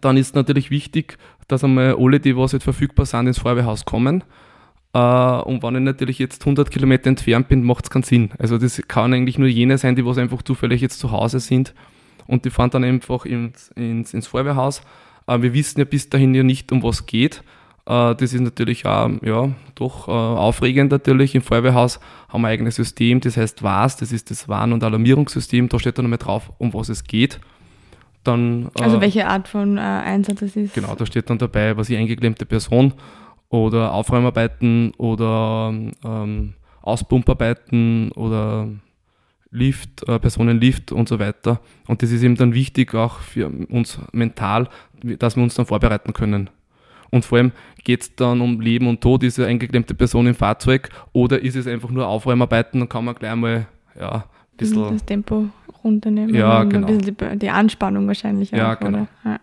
dann 0.00 0.16
ist 0.16 0.34
natürlich 0.34 0.70
wichtig, 0.70 1.18
dass 1.48 1.64
einmal 1.64 1.96
alle, 1.98 2.20
die 2.20 2.36
was 2.36 2.52
jetzt 2.52 2.64
verfügbar 2.64 3.06
sind, 3.06 3.26
ins 3.26 3.38
Feuerwehrhaus 3.38 3.84
kommen. 3.84 4.22
Äh, 4.92 4.98
und 4.98 5.62
wenn 5.62 5.76
ich 5.76 5.82
natürlich 5.82 6.18
jetzt 6.18 6.42
100 6.42 6.70
Kilometer 6.70 7.08
entfernt 7.08 7.48
bin, 7.48 7.64
macht 7.64 7.84
es 7.84 7.90
keinen 7.90 8.02
Sinn. 8.02 8.30
Also 8.38 8.58
das 8.58 8.80
kann 8.88 9.12
eigentlich 9.12 9.38
nur 9.38 9.48
jene 9.48 9.78
sein, 9.78 9.96
die 9.96 10.06
was 10.06 10.18
einfach 10.18 10.42
zufällig 10.42 10.82
jetzt 10.82 10.98
zu 10.98 11.10
Hause 11.10 11.40
sind 11.40 11.74
und 12.26 12.44
die 12.44 12.50
fahren 12.50 12.70
dann 12.70 12.84
einfach 12.84 13.24
ins, 13.24 13.68
ins, 13.76 14.14
ins 14.14 14.26
Feuerwehrhaus. 14.26 14.82
Wir 15.26 15.52
wissen 15.52 15.80
ja 15.80 15.84
bis 15.84 16.08
dahin 16.08 16.34
ja 16.34 16.44
nicht, 16.44 16.70
um 16.70 16.82
was 16.84 17.06
geht. 17.06 17.42
Äh, 17.86 18.14
das 18.14 18.32
ist 18.32 18.40
natürlich 18.40 18.84
auch, 18.84 19.10
ja, 19.22 19.50
doch 19.74 20.08
äh, 20.08 20.10
aufregend 20.10 20.92
natürlich. 20.92 21.34
Im 21.34 21.42
Feuerwehrhaus 21.42 22.00
haben 22.28 22.42
wir 22.42 22.48
ein 22.48 22.52
eigenes 22.52 22.74
System, 22.76 23.20
das 23.20 23.36
heißt 23.36 23.62
WAS, 23.62 23.96
das 23.96 24.12
ist 24.12 24.30
das 24.30 24.48
Warn- 24.48 24.72
und 24.72 24.82
Alarmierungssystem. 24.82 25.68
Da 25.68 25.78
steht 25.78 25.98
dann 25.98 26.04
nochmal 26.04 26.18
drauf, 26.18 26.52
um 26.58 26.74
was 26.74 26.88
es 26.88 27.04
geht. 27.04 27.40
Dann, 28.24 28.70
äh, 28.78 28.82
also 28.82 29.00
welche 29.00 29.26
Art 29.28 29.48
von 29.48 29.78
äh, 29.78 29.80
Einsatz 29.80 30.42
es 30.42 30.56
ist? 30.56 30.74
Genau, 30.74 30.94
da 30.94 31.06
steht 31.06 31.30
dann 31.30 31.38
dabei, 31.38 31.76
was 31.76 31.88
ich 31.88 31.96
eingeklemmte 31.96 32.44
Person 32.44 32.92
oder 33.48 33.92
Aufräumarbeiten 33.92 34.92
oder 34.98 35.72
ähm, 36.04 36.54
Auspumparbeiten 36.82 38.10
oder 38.12 38.68
Lift, 39.52 40.06
äh, 40.08 40.18
Personenlift 40.18 40.90
und 40.90 41.08
so 41.08 41.20
weiter. 41.20 41.60
Und 41.86 42.02
das 42.02 42.10
ist 42.10 42.24
eben 42.24 42.34
dann 42.34 42.52
wichtig 42.52 42.94
auch 42.94 43.20
für 43.20 43.48
uns 43.48 44.00
mental, 44.12 44.68
dass 45.02 45.36
wir 45.36 45.42
uns 45.44 45.54
dann 45.54 45.66
vorbereiten 45.66 46.12
können. 46.12 46.50
Und 47.10 47.24
vor 47.24 47.38
allem 47.38 47.52
geht 47.84 48.02
es 48.02 48.16
dann 48.16 48.40
um 48.40 48.60
Leben 48.60 48.88
und 48.88 49.00
Tod, 49.00 49.22
ist 49.22 49.38
eine 49.38 49.48
eingeklemmte 49.48 49.94
Person 49.94 50.26
im 50.26 50.34
Fahrzeug 50.34 50.90
oder 51.12 51.40
ist 51.40 51.56
es 51.56 51.66
einfach 51.66 51.90
nur 51.90 52.06
Aufräumarbeiten, 52.06 52.80
dann 52.80 52.88
kann 52.88 53.04
man 53.04 53.14
gleich 53.14 53.34
mal 53.36 53.66
ja, 53.98 54.14
ein 54.16 54.22
bisschen 54.56 54.92
das 54.92 55.04
Tempo 55.04 55.46
runternehmen. 55.84 56.34
Ja, 56.34 56.64
genau. 56.64 56.88
Ein 56.88 56.98
bisschen 56.98 57.16
die, 57.16 57.38
die 57.38 57.50
Anspannung 57.50 58.06
wahrscheinlich 58.06 58.52
auch, 58.52 58.58
ja, 58.58 58.74
genau. 58.74 59.06
Ja. 59.24 59.40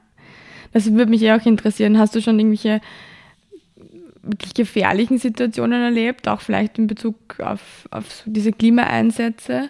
Das 0.74 0.92
würde 0.92 1.10
mich 1.10 1.22
eh 1.22 1.32
auch 1.32 1.46
interessieren. 1.46 1.98
Hast 1.98 2.16
du 2.16 2.22
schon 2.22 2.40
irgendwelche 2.40 2.82
wirklich 4.24 4.54
gefährlichen 4.54 5.18
Situationen 5.18 5.82
erlebt, 5.82 6.28
auch 6.28 6.42
vielleicht 6.42 6.80
in 6.80 6.88
Bezug 6.88 7.40
auf, 7.40 7.88
auf 7.92 8.24
diese 8.26 8.52
Klimaeinsätze? 8.52 9.70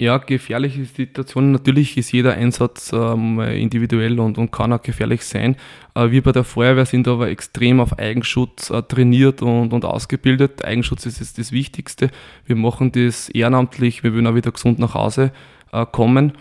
Ja, 0.00 0.16
gefährliche 0.16 0.86
Situationen. 0.86 1.52
Natürlich 1.52 1.98
ist 1.98 2.10
jeder 2.10 2.32
Einsatz 2.32 2.90
ähm, 2.90 3.38
individuell 3.38 4.18
und, 4.18 4.38
und 4.38 4.50
kann 4.50 4.72
auch 4.72 4.80
gefährlich 4.80 5.22
sein. 5.22 5.56
Äh, 5.94 6.10
wir 6.10 6.22
bei 6.22 6.32
der 6.32 6.42
Feuerwehr 6.42 6.86
sind 6.86 7.06
aber 7.06 7.28
extrem 7.28 7.80
auf 7.80 7.98
Eigenschutz 7.98 8.70
äh, 8.70 8.82
trainiert 8.82 9.42
und, 9.42 9.74
und 9.74 9.84
ausgebildet. 9.84 10.64
Eigenschutz 10.64 11.04
ist, 11.04 11.20
ist 11.20 11.36
das 11.36 11.52
Wichtigste. 11.52 12.08
Wir 12.46 12.56
machen 12.56 12.92
das 12.92 13.28
ehrenamtlich. 13.28 14.02
Wir 14.02 14.14
wollen 14.14 14.26
auch 14.26 14.34
wieder 14.34 14.52
gesund 14.52 14.78
nach 14.78 14.94
Hause 14.94 15.32
äh, 15.70 15.84
kommen. 15.84 16.32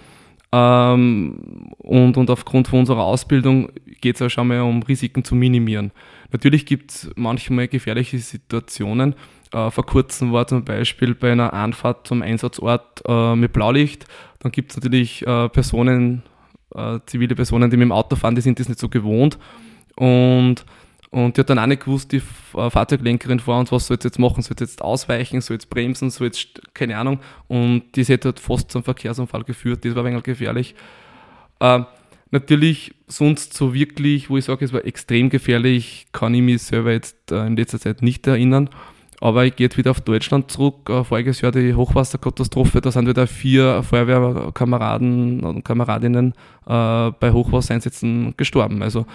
Ähm, 0.53 1.73
und, 1.79 2.15
und 2.15 2.29
aufgrund 2.29 2.69
von 2.69 2.79
unserer 2.79 3.03
Ausbildung 3.03 3.73
geht 3.99 4.15
es 4.15 4.21
auch 4.21 4.29
schon 4.29 4.47
mal 4.47 4.61
um 4.61 4.83
Risiken 4.83 5.25
zu 5.25 5.35
minimieren. 5.35 5.91
Natürlich 6.31 6.65
gibt 6.65 6.91
es 6.91 7.11
manchmal 7.17 7.67
gefährliche 7.67 8.19
Situationen. 8.19 9.15
Äh, 9.51 9.71
vor 9.71 9.85
kurzem 9.85 10.31
war 10.31 10.47
zum 10.47 10.63
Beispiel 10.63 11.15
bei 11.15 11.31
einer 11.31 11.53
Anfahrt 11.53 12.07
zum 12.07 12.21
Einsatzort 12.21 13.01
äh, 13.07 13.35
mit 13.35 13.53
Blaulicht. 13.53 14.05
Dann 14.39 14.51
gibt 14.51 14.71
es 14.71 14.77
natürlich 14.77 15.25
äh, 15.25 15.49
Personen, 15.49 16.23
äh, 16.75 16.99
zivile 17.05 17.35
Personen, 17.35 17.69
die 17.69 17.77
mit 17.77 17.85
dem 17.85 17.91
Auto 17.91 18.15
fahren, 18.15 18.35
die 18.35 18.41
sind 18.41 18.59
das 18.59 18.69
nicht 18.69 18.79
so 18.79 18.89
gewohnt. 18.89 19.39
Und, 19.95 20.65
und 21.09 21.35
die 21.35 21.41
hat 21.41 21.49
dann 21.49 21.59
auch 21.59 21.65
nicht 21.65 21.83
gewusst, 21.83 22.11
die 22.11 22.21
äh, 22.55 22.69
Fahrzeuglenkerin 22.69 23.39
vor 23.39 23.59
uns, 23.59 23.71
was 23.71 23.87
soll 23.87 23.97
jetzt 24.01 24.19
machen? 24.19 24.43
Soll 24.43 24.55
jetzt 24.59 24.81
ausweichen? 24.81 25.41
Soll 25.41 25.55
jetzt 25.55 25.69
bremsen? 25.69 26.11
Soll 26.11 26.27
jetzt, 26.27 26.61
keine 26.75 26.97
Ahnung. 26.97 27.19
Und 27.47 27.95
die 27.95 28.05
hat 28.05 28.25
halt 28.25 28.39
fast 28.39 28.71
zum 28.71 28.83
Verkehrsunfall 28.83 29.43
geführt. 29.43 29.83
Das 29.83 29.95
war 29.95 30.03
ein 30.03 30.11
wenig 30.11 30.23
gefährlich. 30.23 30.75
Äh, 31.59 31.81
natürlich 32.29 32.93
sonst 33.07 33.55
so 33.55 33.73
wirklich, 33.73 34.29
wo 34.29 34.37
ich 34.37 34.45
sage, 34.45 34.63
es 34.63 34.73
war 34.73 34.85
extrem 34.85 35.31
gefährlich, 35.31 36.05
kann 36.11 36.35
ich 36.35 36.41
mich 36.43 36.61
selber 36.61 36.91
jetzt 36.91 37.31
in 37.31 37.57
letzter 37.57 37.79
Zeit 37.79 38.03
nicht 38.03 38.27
erinnern. 38.27 38.69
Aber 39.21 39.45
ich 39.45 39.55
gehe 39.55 39.65
jetzt 39.65 39.77
wieder 39.77 39.91
auf 39.91 40.01
Deutschland 40.01 40.49
zurück. 40.51 40.89
Äh, 40.89 41.03
voriges 41.03 41.41
Jahr 41.41 41.51
die 41.51 41.73
Hochwasserkatastrophe, 41.73 42.81
da 42.81 42.91
sind 42.91 43.07
wieder 43.07 43.27
vier 43.27 43.83
Feuerwehrkameraden 43.83 45.41
und 45.41 45.63
Kameradinnen 45.63 46.33
äh, 46.65 47.11
bei 47.11 47.31
Hochwassereinsätzen 47.31 48.35
gestorben. 48.37 48.81
Also 48.81 49.05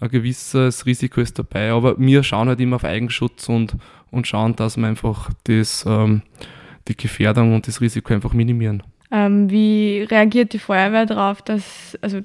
ein 0.00 0.10
gewisses 0.10 0.84
Risiko 0.84 1.20
ist 1.20 1.38
dabei. 1.38 1.70
Aber 1.70 1.98
wir 1.98 2.22
schauen 2.24 2.48
halt 2.48 2.60
immer 2.60 2.76
auf 2.76 2.84
Eigenschutz 2.84 3.48
und, 3.48 3.76
und 4.10 4.26
schauen, 4.26 4.56
dass 4.56 4.76
wir 4.76 4.86
einfach 4.86 5.30
das, 5.44 5.84
ähm, 5.86 6.22
die 6.88 6.96
Gefährdung 6.96 7.54
und 7.54 7.68
das 7.68 7.80
Risiko 7.80 8.12
einfach 8.12 8.32
minimieren. 8.32 8.82
Ähm, 9.12 9.48
wie 9.50 10.02
reagiert 10.10 10.54
die 10.54 10.58
Feuerwehr 10.58 11.06
darauf, 11.06 11.42
dass, 11.42 11.96
also, 12.00 12.20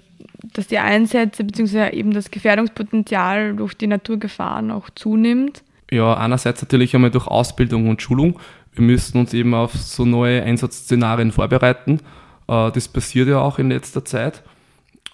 dass 0.53 0.67
die 0.67 0.79
Einsätze 0.79 1.43
bzw. 1.43 1.95
eben 1.95 2.11
das 2.11 2.31
Gefährdungspotenzial 2.31 3.55
durch 3.55 3.75
die 3.75 3.87
Naturgefahren 3.87 4.71
auch 4.71 4.89
zunimmt? 4.95 5.63
Ja, 5.91 6.13
einerseits 6.15 6.61
natürlich 6.61 6.95
einmal 6.95 7.11
durch 7.11 7.27
Ausbildung 7.27 7.89
und 7.89 8.01
Schulung. 8.01 8.39
Wir 8.73 8.83
müssen 8.83 9.19
uns 9.19 9.33
eben 9.33 9.53
auf 9.53 9.73
so 9.73 10.05
neue 10.05 10.43
Einsatzszenarien 10.43 11.31
vorbereiten. 11.31 11.99
Äh, 12.47 12.71
das 12.71 12.87
passiert 12.87 13.27
ja 13.27 13.39
auch 13.39 13.59
in 13.59 13.69
letzter 13.69 14.05
Zeit. 14.05 14.43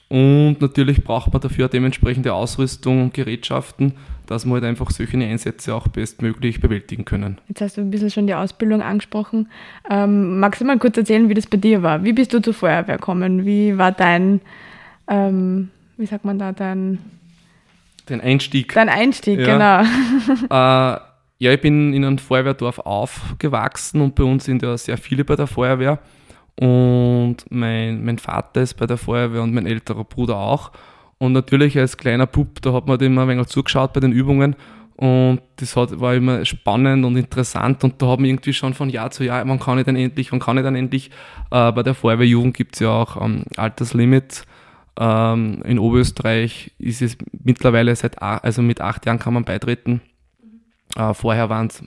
Und 0.09 0.57
natürlich 0.59 1.03
braucht 1.03 1.33
man 1.33 1.41
dafür 1.41 1.69
dementsprechende 1.69 2.33
Ausrüstung 2.33 3.01
und 3.01 3.13
Gerätschaften, 3.15 3.93
dass 4.27 4.45
wir 4.45 4.53
halt 4.53 4.63
einfach 4.63 4.91
solche 4.91 5.17
Einsätze 5.17 5.73
auch 5.73 5.87
bestmöglich 5.87 6.61
bewältigen 6.61 7.03
können. 7.03 7.39
Jetzt 7.47 7.61
hast 7.61 7.77
du 7.77 7.81
ein 7.81 7.89
bisschen 7.89 8.11
schon 8.11 8.27
die 8.27 8.35
Ausbildung 8.35 8.81
angesprochen. 8.81 9.49
Ähm, 9.89 10.39
magst 10.39 10.61
du 10.61 10.65
mal 10.65 10.77
kurz 10.77 10.97
erzählen, 10.97 11.29
wie 11.29 11.33
das 11.33 11.47
bei 11.47 11.57
dir 11.57 11.81
war? 11.81 12.03
Wie 12.03 12.13
bist 12.13 12.31
du 12.31 12.41
zur 12.41 12.53
Feuerwehr 12.53 12.97
gekommen? 12.97 13.45
Wie 13.45 13.77
war 13.77 13.91
dein, 13.91 14.41
ähm, 15.07 15.69
wie 15.97 16.05
sagt 16.05 16.25
man 16.25 16.37
da, 16.37 16.51
dein 16.51 16.99
den 18.09 18.21
Einstieg. 18.21 18.73
Dein 18.73 18.89
Einstieg, 18.89 19.39
ja. 19.39 19.83
genau. 19.83 19.89
Äh, 20.49 20.99
ja, 21.39 21.51
ich 21.51 21.61
bin 21.61 21.93
in 21.93 22.05
einem 22.05 22.19
Feuerwehrdorf 22.19 22.79
aufgewachsen 22.79 24.01
und 24.01 24.15
bei 24.15 24.23
uns 24.23 24.45
sind 24.45 24.61
ja 24.61 24.77
sehr 24.77 24.97
viele 24.97 25.25
bei 25.25 25.35
der 25.35 25.47
Feuerwehr. 25.47 25.99
Und 26.55 27.37
mein, 27.49 28.05
mein 28.05 28.17
Vater 28.17 28.61
ist 28.61 28.75
bei 28.75 28.85
der 28.85 28.97
Feuerwehr 28.97 29.41
und 29.41 29.53
mein 29.53 29.65
älterer 29.65 30.03
Bruder 30.03 30.37
auch. 30.37 30.71
Und 31.17 31.33
natürlich 31.33 31.77
als 31.77 31.97
kleiner 31.97 32.27
Bub, 32.27 32.61
da 32.61 32.73
hat 32.73 32.87
man 32.87 32.99
immer 32.99 33.23
ein 33.23 33.27
wenig 33.27 33.47
zugeschaut 33.47 33.93
bei 33.93 33.99
den 33.99 34.11
Übungen. 34.11 34.55
Und 34.95 35.41
das 35.55 35.75
hat, 35.75 35.99
war 35.99 36.13
immer 36.13 36.45
spannend 36.45 37.03
und 37.03 37.17
interessant. 37.17 37.83
Und 37.83 38.01
da 38.01 38.07
hat 38.07 38.19
man 38.19 38.29
irgendwie 38.29 38.53
schon 38.53 38.73
von 38.73 38.89
Jahr 38.89 39.11
zu 39.11 39.23
Jahr, 39.23 39.47
wann 39.47 39.59
kann 39.59 39.79
ich 39.79 39.85
denn 39.85 39.95
endlich, 39.95 40.31
wann 40.31 40.39
kann 40.39 40.57
ich 40.57 40.63
dann 40.63 40.75
endlich? 40.75 41.09
Äh, 41.51 41.71
bei 41.71 41.81
der 41.83 41.95
Feuerwehrjugend 41.95 42.55
gibt 42.55 42.75
es 42.75 42.81
ja 42.81 42.89
auch 42.89 43.19
ähm, 43.19 43.43
Alterslimits 43.57 44.45
ähm, 44.99 45.61
in 45.65 45.79
Oberösterreich 45.79 46.71
ist 46.77 47.01
es 47.01 47.17
mittlerweile 47.43 47.95
seit, 47.95 48.21
also 48.21 48.61
mit 48.61 48.81
acht 48.81 49.05
Jahren 49.05 49.19
kann 49.19 49.33
man 49.33 49.43
beitreten. 49.43 50.01
Äh, 50.95 51.13
vorher 51.13 51.49
waren 51.49 51.67
es 51.67 51.83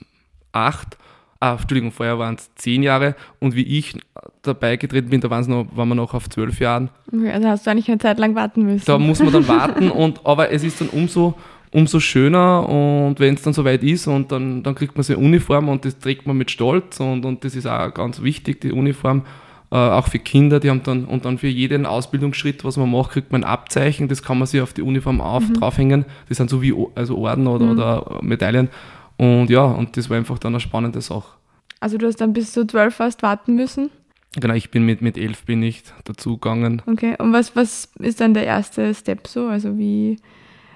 acht, 0.51 0.97
ah, 1.39 1.53
Entschuldigung, 1.53 1.91
vorher 1.91 2.19
waren 2.19 2.35
es 2.35 2.53
zehn 2.55 2.83
Jahre 2.83 3.15
und 3.39 3.55
wie 3.55 3.77
ich 3.77 3.97
dabei 4.41 4.75
getreten 4.75 5.09
bin, 5.09 5.21
da 5.21 5.29
waren, 5.29 5.49
noch, 5.49 5.67
waren 5.75 5.89
wir 5.89 5.95
noch 5.95 6.13
auf 6.13 6.29
zwölf 6.29 6.59
Jahren. 6.59 6.89
Okay, 7.11 7.31
also 7.31 7.47
hast 7.47 7.65
du 7.65 7.71
eigentlich 7.71 7.89
eine 7.89 7.99
Zeit 7.99 8.19
lang 8.19 8.35
warten 8.35 8.63
müssen. 8.63 8.85
Da 8.85 8.97
muss 8.97 9.19
man 9.19 9.31
dann 9.31 9.47
warten, 9.47 9.89
und, 9.89 10.25
aber 10.25 10.51
es 10.51 10.63
ist 10.63 10.81
dann 10.81 10.89
umso, 10.89 11.35
umso 11.71 11.99
schöner 11.99 12.67
und 12.67 13.19
wenn 13.19 13.35
es 13.35 13.41
dann 13.41 13.53
soweit 13.53 13.83
ist 13.83 14.07
und 14.07 14.31
dann, 14.31 14.63
dann 14.63 14.75
kriegt 14.75 14.95
man 14.95 15.03
seine 15.03 15.19
Uniform 15.19 15.69
und 15.69 15.85
das 15.85 15.97
trägt 15.99 16.27
man 16.27 16.37
mit 16.37 16.51
Stolz 16.51 16.99
und, 16.99 17.25
und 17.25 17.43
das 17.43 17.55
ist 17.55 17.67
auch 17.67 17.93
ganz 17.93 18.21
wichtig, 18.21 18.61
die 18.61 18.71
Uniform. 18.71 19.23
Äh, 19.71 19.75
auch 19.75 20.07
für 20.07 20.19
Kinder, 20.19 20.59
die 20.59 20.69
haben 20.69 20.83
dann, 20.83 21.05
und 21.05 21.25
dann 21.25 21.37
für 21.37 21.47
jeden 21.47 21.85
Ausbildungsschritt, 21.85 22.63
was 22.63 22.77
man 22.77 22.89
macht, 22.89 23.11
kriegt 23.11 23.31
man 23.31 23.43
ein 23.43 23.49
Abzeichen, 23.49 24.07
das 24.07 24.23
kann 24.23 24.37
man 24.37 24.47
sich 24.47 24.61
auf 24.61 24.73
die 24.73 24.81
Uniform 24.81 25.19
auf, 25.19 25.47
mhm. 25.47 25.55
draufhängen. 25.55 26.05
Das 26.29 26.37
sind 26.37 26.49
so 26.49 26.61
wie 26.61 26.73
also 26.95 27.17
Orden 27.17 27.47
oder, 27.47 27.65
mhm. 27.65 27.71
oder 27.71 28.19
Medaillen. 28.21 28.69
Und 29.17 29.49
ja, 29.49 29.63
und 29.63 29.97
das 29.97 30.09
war 30.09 30.17
einfach 30.17 30.39
dann 30.39 30.53
eine 30.53 30.59
spannende 30.59 31.01
Sache. 31.01 31.37
Also 31.79 31.97
du 31.97 32.07
hast 32.07 32.21
dann 32.21 32.33
bis 32.33 32.53
zu 32.53 32.65
zwölf 32.65 32.95
fast 32.95 33.23
warten 33.23 33.55
müssen? 33.55 33.89
Genau, 34.39 34.53
ich 34.53 34.71
bin 34.71 34.83
mit, 34.83 35.01
mit 35.01 35.17
elf 35.17 35.43
bin 35.45 35.63
ich 35.63 35.83
dazugegangen. 36.03 36.81
Okay, 36.85 37.15
und 37.17 37.33
was, 37.33 37.55
was 37.55 37.89
ist 37.99 38.21
dann 38.21 38.33
der 38.33 38.45
erste 38.45 38.93
Step 38.93 39.27
so? 39.27 39.47
Also 39.47 39.77
wie, 39.77 40.17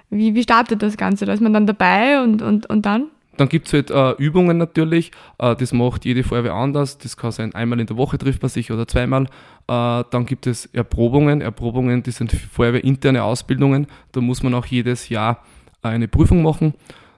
wie, 0.09 0.33
wie 0.33 0.43
startet 0.43 0.81
das 0.81 0.97
Ganze? 0.97 1.25
Da 1.25 1.33
ist 1.33 1.41
man 1.41 1.53
dann 1.53 1.67
dabei 1.67 2.21
und, 2.21 2.41
und, 2.41 2.65
und 2.67 2.85
dann? 2.85 3.07
Dann 3.37 3.47
gibt 3.47 3.67
es 3.67 3.73
halt 3.73 3.91
äh, 3.91 4.11
Übungen 4.21 4.57
natürlich, 4.57 5.11
äh, 5.39 5.55
das 5.55 5.71
macht 5.71 6.05
jede 6.05 6.23
Feuerwehr 6.23 6.53
anders. 6.53 6.97
Das 6.97 7.15
kann 7.15 7.31
sein, 7.31 7.55
einmal 7.55 7.79
in 7.79 7.87
der 7.87 7.97
Woche 7.97 8.17
trifft 8.17 8.41
man 8.41 8.49
sich 8.49 8.71
oder 8.71 8.87
zweimal. 8.87 9.23
Äh, 9.23 9.27
dann 9.67 10.25
gibt 10.25 10.47
es 10.47 10.65
Erprobungen. 10.67 11.41
Erprobungen, 11.41 12.03
das 12.03 12.17
sind 12.17 12.31
feuerwehrinterne 12.31 13.23
Ausbildungen. 13.23 13.87
Da 14.11 14.21
muss 14.21 14.43
man 14.43 14.53
auch 14.53 14.65
jedes 14.65 15.09
Jahr 15.09 15.43
eine 15.81 16.07
Prüfung 16.07 16.43
machen. 16.43 16.73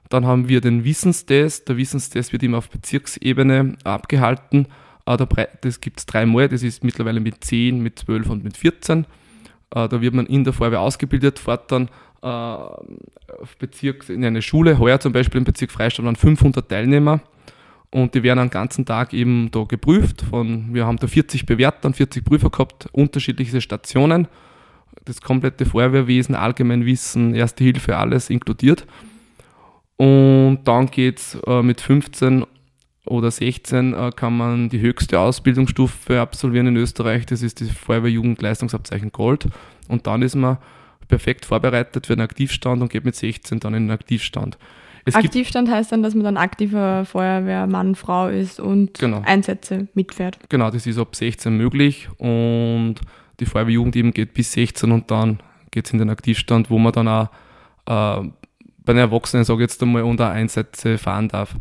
Dann 0.10 0.26
haben 0.26 0.48
wir 0.48 0.62
den 0.62 0.84
Wissenstest. 0.84 1.68
Der 1.68 1.78
Wissenstest 1.78 2.32
wird 2.32 2.44
immer 2.44 2.60
auf 2.60 2.70
Bezirksebene 2.70 3.76
abgehalten. 3.84 4.68
Äh, 5.08 5.18
das 5.62 5.82
gibt 5.82 6.00
es 6.00 6.06
dreimal. 6.06 6.48
Das 6.48 6.62
ist 6.62 6.84
mittlerweile 6.84 7.20
mit 7.20 7.44
10, 7.44 7.82
mit 7.82 7.98
12 7.98 8.30
und 8.30 8.44
mit 8.44 8.56
14. 8.56 9.06
Äh, 9.76 9.88
da 9.90 10.02
wird 10.02 10.14
man 10.14 10.28
in 10.28 10.44
der 10.44 10.54
Feuerwehr 10.54 10.82
ausgebildet, 10.82 11.40
fährt 11.40 11.72
dann 11.72 11.90
Bezirk, 13.60 14.10
in 14.10 14.24
eine 14.24 14.42
Schule. 14.42 14.80
Heuer 14.80 15.00
zum 15.00 15.14
Beispiel 15.14 15.40
im 15.40 15.44
Bezirk 15.44 15.72
Freistadt 15.72 16.06
waren 16.06 16.16
500 16.16 16.68
Teilnehmer 16.70 17.20
und 17.92 18.16
die 18.16 18.24
werden 18.24 18.40
einen 18.40 18.50
ganzen 18.50 18.86
Tag 18.86 19.14
eben 19.14 19.52
da 19.52 19.64
geprüft. 19.64 20.22
Von, 20.22 20.74
wir 20.74 20.86
haben 20.86 20.98
da 20.98 21.08
40 21.08 21.46
Bewerter 21.46 21.88
und 21.88 21.96
40 21.96 22.24
Prüfer 22.24 22.50
gehabt, 22.50 22.88
unterschiedliche 22.92 23.62
Stationen. 23.62 24.28
Das 25.06 25.22
komplette 25.22 25.66
Feuerwehrwesen, 25.66 26.36
Allgemeinwissen, 26.36 27.36
Erste 27.36 27.64
Hilfe, 27.64 27.98
alles 27.98 28.30
inkludiert. 28.30 28.86
Und 29.98 30.60
dann 30.64 30.88
geht 30.88 31.20
es 31.20 31.38
äh, 31.46 31.62
mit 31.62 31.82
15 31.82 32.46
oder 33.06 33.32
16 33.32 33.94
äh, 33.94 34.12
kann 34.16 34.38
man 34.38 34.70
die 34.70 34.80
höchste 34.80 35.20
Ausbildungsstufe 35.20 36.20
absolvieren 36.20 36.68
in 36.68 36.78
Österreich. 36.78 37.26
Das 37.26 37.42
ist 37.42 37.60
die 37.60 37.66
Feuerwehrjugendleistungsabzeichen 37.66 39.12
Gold. 39.12 39.48
Und 39.88 40.08
dann 40.08 40.22
ist 40.22 40.36
man 40.36 40.58
perfekt 41.14 41.46
vorbereitet 41.46 42.08
für 42.08 42.14
einen 42.14 42.24
Aktivstand 42.24 42.82
und 42.82 42.92
geht 42.92 43.06
mit 43.06 43.16
16 43.16 43.60
dann 43.60 43.76
in 43.76 43.84
den 43.84 43.92
Aktivstand. 43.92 44.58
Es 45.06 45.14
Aktivstand 45.14 45.70
heißt 45.70 45.92
dann, 45.92 46.02
dass 46.02 46.16
man 46.16 46.24
dann 46.24 46.38
aktiver 46.38 47.06
Feuerwehrmann, 47.06 47.94
Frau 47.94 48.30
ist 48.30 48.60
und 48.60 48.98
genau. 48.98 49.22
Einsätze 49.24 49.90
mitfährt. 49.94 50.40
Genau, 50.50 50.72
das 50.72 50.88
ist 50.88 50.98
ab 50.98 51.16
16 51.16 51.56
möglich 51.56 52.10
und 52.18 52.96
die 53.40 53.46
Feuerwehrjugend 53.46 53.96
eben 53.96 54.12
geht 54.12 54.34
bis 54.34 54.54
16 54.54 54.92
und 54.92 55.12
dann 55.12 55.38
geht 55.70 55.86
es 55.86 55.94
in 55.94 56.00
den 56.00 56.10
Aktivstand, 56.10 56.72
wo 56.72 56.80
man 56.80 56.94
dann 56.94 57.08
auch 57.08 57.30
äh, 57.86 58.28
bei 58.84 58.94
den 58.94 58.98
Erwachsenen, 58.98 59.44
sage 59.44 59.64
ich 59.64 59.70
jetzt 59.70 59.84
einmal, 59.84 60.02
unter 60.02 60.32
Einsätze 60.32 60.98
fahren 60.98 61.28
darf. 61.28 61.56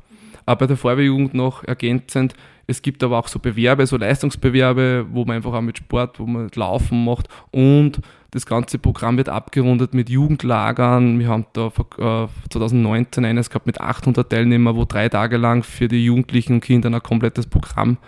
Aber 0.46 0.60
bei 0.60 0.66
der 0.66 0.76
Feuerwehrjugend 0.76 1.34
noch 1.34 1.64
ergänzend, 1.64 2.34
es 2.66 2.82
gibt 2.82 3.02
aber 3.02 3.18
auch 3.18 3.28
so 3.28 3.38
Bewerbe, 3.38 3.86
so 3.86 3.96
Leistungsbewerbe, 3.96 5.06
wo 5.10 5.24
man 5.24 5.36
einfach 5.36 5.52
auch 5.52 5.60
mit 5.60 5.78
Sport, 5.78 6.20
wo 6.20 6.26
man 6.26 6.50
Laufen 6.54 7.04
macht 7.04 7.28
und 7.50 8.00
das 8.32 8.46
ganze 8.46 8.78
Programm 8.78 9.18
wird 9.18 9.28
abgerundet 9.28 9.92
mit 9.92 10.08
Jugendlagern. 10.08 11.18
Wir 11.18 11.28
haben 11.28 11.44
da 11.52 11.66
äh, 11.66 12.28
2019 12.50 13.26
eines 13.26 13.50
gehabt 13.50 13.66
mit 13.66 13.80
800 13.80 14.28
Teilnehmern, 14.30 14.74
wo 14.74 14.86
drei 14.86 15.10
Tage 15.10 15.36
lang 15.36 15.62
für 15.62 15.86
die 15.86 16.02
Jugendlichen 16.02 16.54
und 16.54 16.60
Kinder 16.62 16.88
ein 16.90 17.02
komplettes 17.02 17.46
Programm 17.46 17.98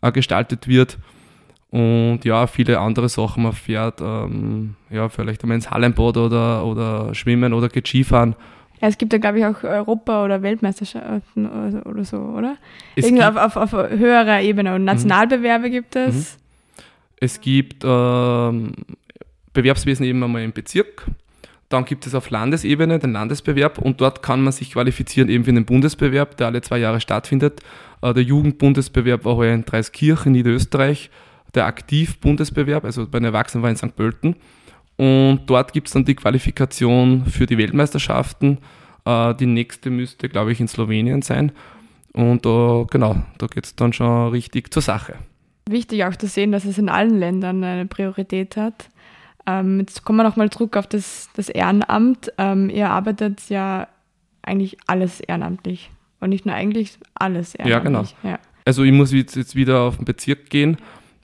äh, 0.00 0.12
gestaltet 0.12 0.68
wird. 0.68 0.98
Und 1.70 2.20
ja, 2.24 2.46
viele 2.46 2.78
andere 2.78 3.08
Sachen. 3.08 3.42
Man 3.42 3.54
fährt 3.54 4.00
ähm, 4.00 4.76
ja, 4.88 5.08
vielleicht 5.08 5.42
einmal 5.42 5.56
ins 5.56 5.70
Hallenbad 5.70 6.16
oder, 6.16 6.64
oder 6.64 7.12
schwimmen 7.14 7.52
oder 7.52 7.68
geht 7.68 7.88
Skifahren. 7.88 8.36
Ja, 8.82 8.88
es 8.88 8.98
gibt 8.98 9.12
ja, 9.12 9.20
glaube 9.20 9.38
ich, 9.38 9.46
auch 9.46 9.62
Europa- 9.62 10.24
oder 10.24 10.42
Weltmeisterschaften 10.42 11.46
oder, 11.46 11.86
oder 11.86 12.04
so, 12.04 12.16
oder? 12.16 12.56
Irgendwie 12.96 13.22
auf, 13.22 13.36
auf, 13.36 13.56
auf, 13.56 13.72
höherer 13.72 14.40
Ebene. 14.40 14.74
Und 14.74 14.84
Nationalbewerbe 14.84 15.68
mhm. 15.68 15.70
gibt 15.70 15.94
es. 15.94 16.14
Mhm. 16.14 16.40
Es 17.20 17.40
gibt 17.40 17.84
ähm, 17.84 18.72
Bewerbswesen 19.52 20.04
eben 20.04 20.24
einmal 20.24 20.42
im 20.42 20.52
Bezirk. 20.52 21.06
Dann 21.68 21.84
gibt 21.84 22.08
es 22.08 22.14
auf 22.16 22.28
Landesebene 22.30 22.98
den 22.98 23.12
Landesbewerb 23.12 23.78
und 23.78 24.00
dort 24.00 24.20
kann 24.20 24.42
man 24.42 24.52
sich 24.52 24.72
qualifizieren 24.72 25.28
eben 25.28 25.44
für 25.44 25.52
den 25.52 25.64
Bundesbewerb, 25.64 26.36
der 26.36 26.48
alle 26.48 26.60
zwei 26.60 26.78
Jahre 26.78 27.00
stattfindet. 27.00 27.60
Äh, 28.02 28.12
der 28.12 28.24
Jugendbundesbewerb 28.24 29.24
war 29.24 29.36
heuer 29.36 29.54
in 29.54 29.64
Dreiskirchen, 29.64 30.32
Niederösterreich. 30.32 31.08
Der 31.54 31.66
Aktivbundesbewerb, 31.66 32.84
also 32.84 33.06
bei 33.06 33.20
den 33.20 33.26
Erwachsenen 33.26 33.62
war 33.62 33.70
in 33.70 33.76
St. 33.76 33.94
Pölten. 33.94 34.34
Und 34.96 35.42
dort 35.46 35.72
gibt 35.72 35.88
es 35.88 35.94
dann 35.94 36.04
die 36.04 36.14
Qualifikation 36.14 37.26
für 37.26 37.46
die 37.46 37.58
Weltmeisterschaften. 37.58 38.58
Äh, 39.04 39.34
die 39.34 39.46
nächste 39.46 39.90
müsste, 39.90 40.28
glaube 40.28 40.52
ich, 40.52 40.60
in 40.60 40.68
Slowenien 40.68 41.22
sein. 41.22 41.52
Und 42.12 42.44
äh, 42.46 42.84
genau, 42.90 43.16
da 43.38 43.46
geht 43.46 43.64
es 43.64 43.74
dann 43.74 43.92
schon 43.92 44.28
richtig 44.30 44.72
zur 44.72 44.82
Sache. 44.82 45.14
Wichtig 45.68 46.04
auch 46.04 46.16
zu 46.16 46.26
sehen, 46.26 46.52
dass 46.52 46.64
es 46.64 46.78
in 46.78 46.88
allen 46.88 47.18
Ländern 47.18 47.64
eine 47.64 47.86
Priorität 47.86 48.56
hat. 48.56 48.88
Ähm, 49.46 49.80
jetzt 49.80 50.04
kommen 50.04 50.18
wir 50.18 50.24
nochmal 50.24 50.50
zurück 50.50 50.76
auf 50.76 50.86
das, 50.86 51.30
das 51.34 51.48
Ehrenamt. 51.48 52.32
Ähm, 52.38 52.68
ihr 52.70 52.90
arbeitet 52.90 53.48
ja 53.48 53.88
eigentlich 54.42 54.76
alles 54.86 55.20
ehrenamtlich. 55.20 55.90
Und 56.20 56.30
nicht 56.30 56.46
nur 56.46 56.54
eigentlich, 56.54 56.98
alles 57.14 57.54
ehrenamtlich. 57.54 58.10
Ja, 58.22 58.28
genau. 58.28 58.36
Ja. 58.36 58.38
Also 58.64 58.84
ich 58.84 58.92
muss 58.92 59.12
jetzt, 59.12 59.34
jetzt 59.34 59.56
wieder 59.56 59.80
auf 59.80 59.96
den 59.96 60.04
Bezirk 60.04 60.50
gehen. 60.50 60.76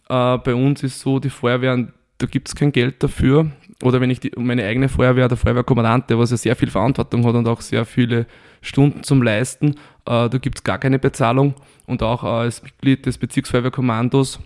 Äh, 0.09 0.39
bei 0.39 0.55
uns 0.55 0.83
ist 0.83 1.01
so, 1.01 1.19
die 1.19 1.31
Feuerwehren 1.31 1.93
da 2.19 2.27
gibt 2.27 2.49
es 2.49 2.55
kein 2.55 2.73
Geld 2.73 3.03
dafür. 3.03 3.51
Oder 3.83 4.01
wenn 4.01 4.11
ich 4.11 4.19
die, 4.19 4.33
meine 4.37 4.65
eigene 4.65 4.89
Feuerwehr, 4.89 5.29
der 5.29 5.37
Feuerwehrkommandant, 5.37 6.11
der 6.11 6.19
was 6.19 6.33
ja 6.33 6.37
sehr 6.37 6.57
viel 6.57 6.71
Verantwortung 6.71 7.25
hat 7.25 7.35
und 7.35 7.47
auch 7.47 7.61
sehr 7.61 7.85
viele 7.85 8.27
Stunden 8.61 9.05
zum 9.05 9.23
Leisten, 9.23 9.71
äh, 10.05 10.29
da 10.29 10.39
gibt 10.39 10.59
es 10.59 10.65
gar 10.65 10.79
keine 10.79 10.99
Bezahlung. 10.99 11.55
Und 11.87 12.03
auch 12.03 12.25
äh, 12.25 12.27
als 12.27 12.63
Mitglied 12.63 13.07
des 13.07 13.19
Bezirksfeuerwehrkommandos 13.19 14.41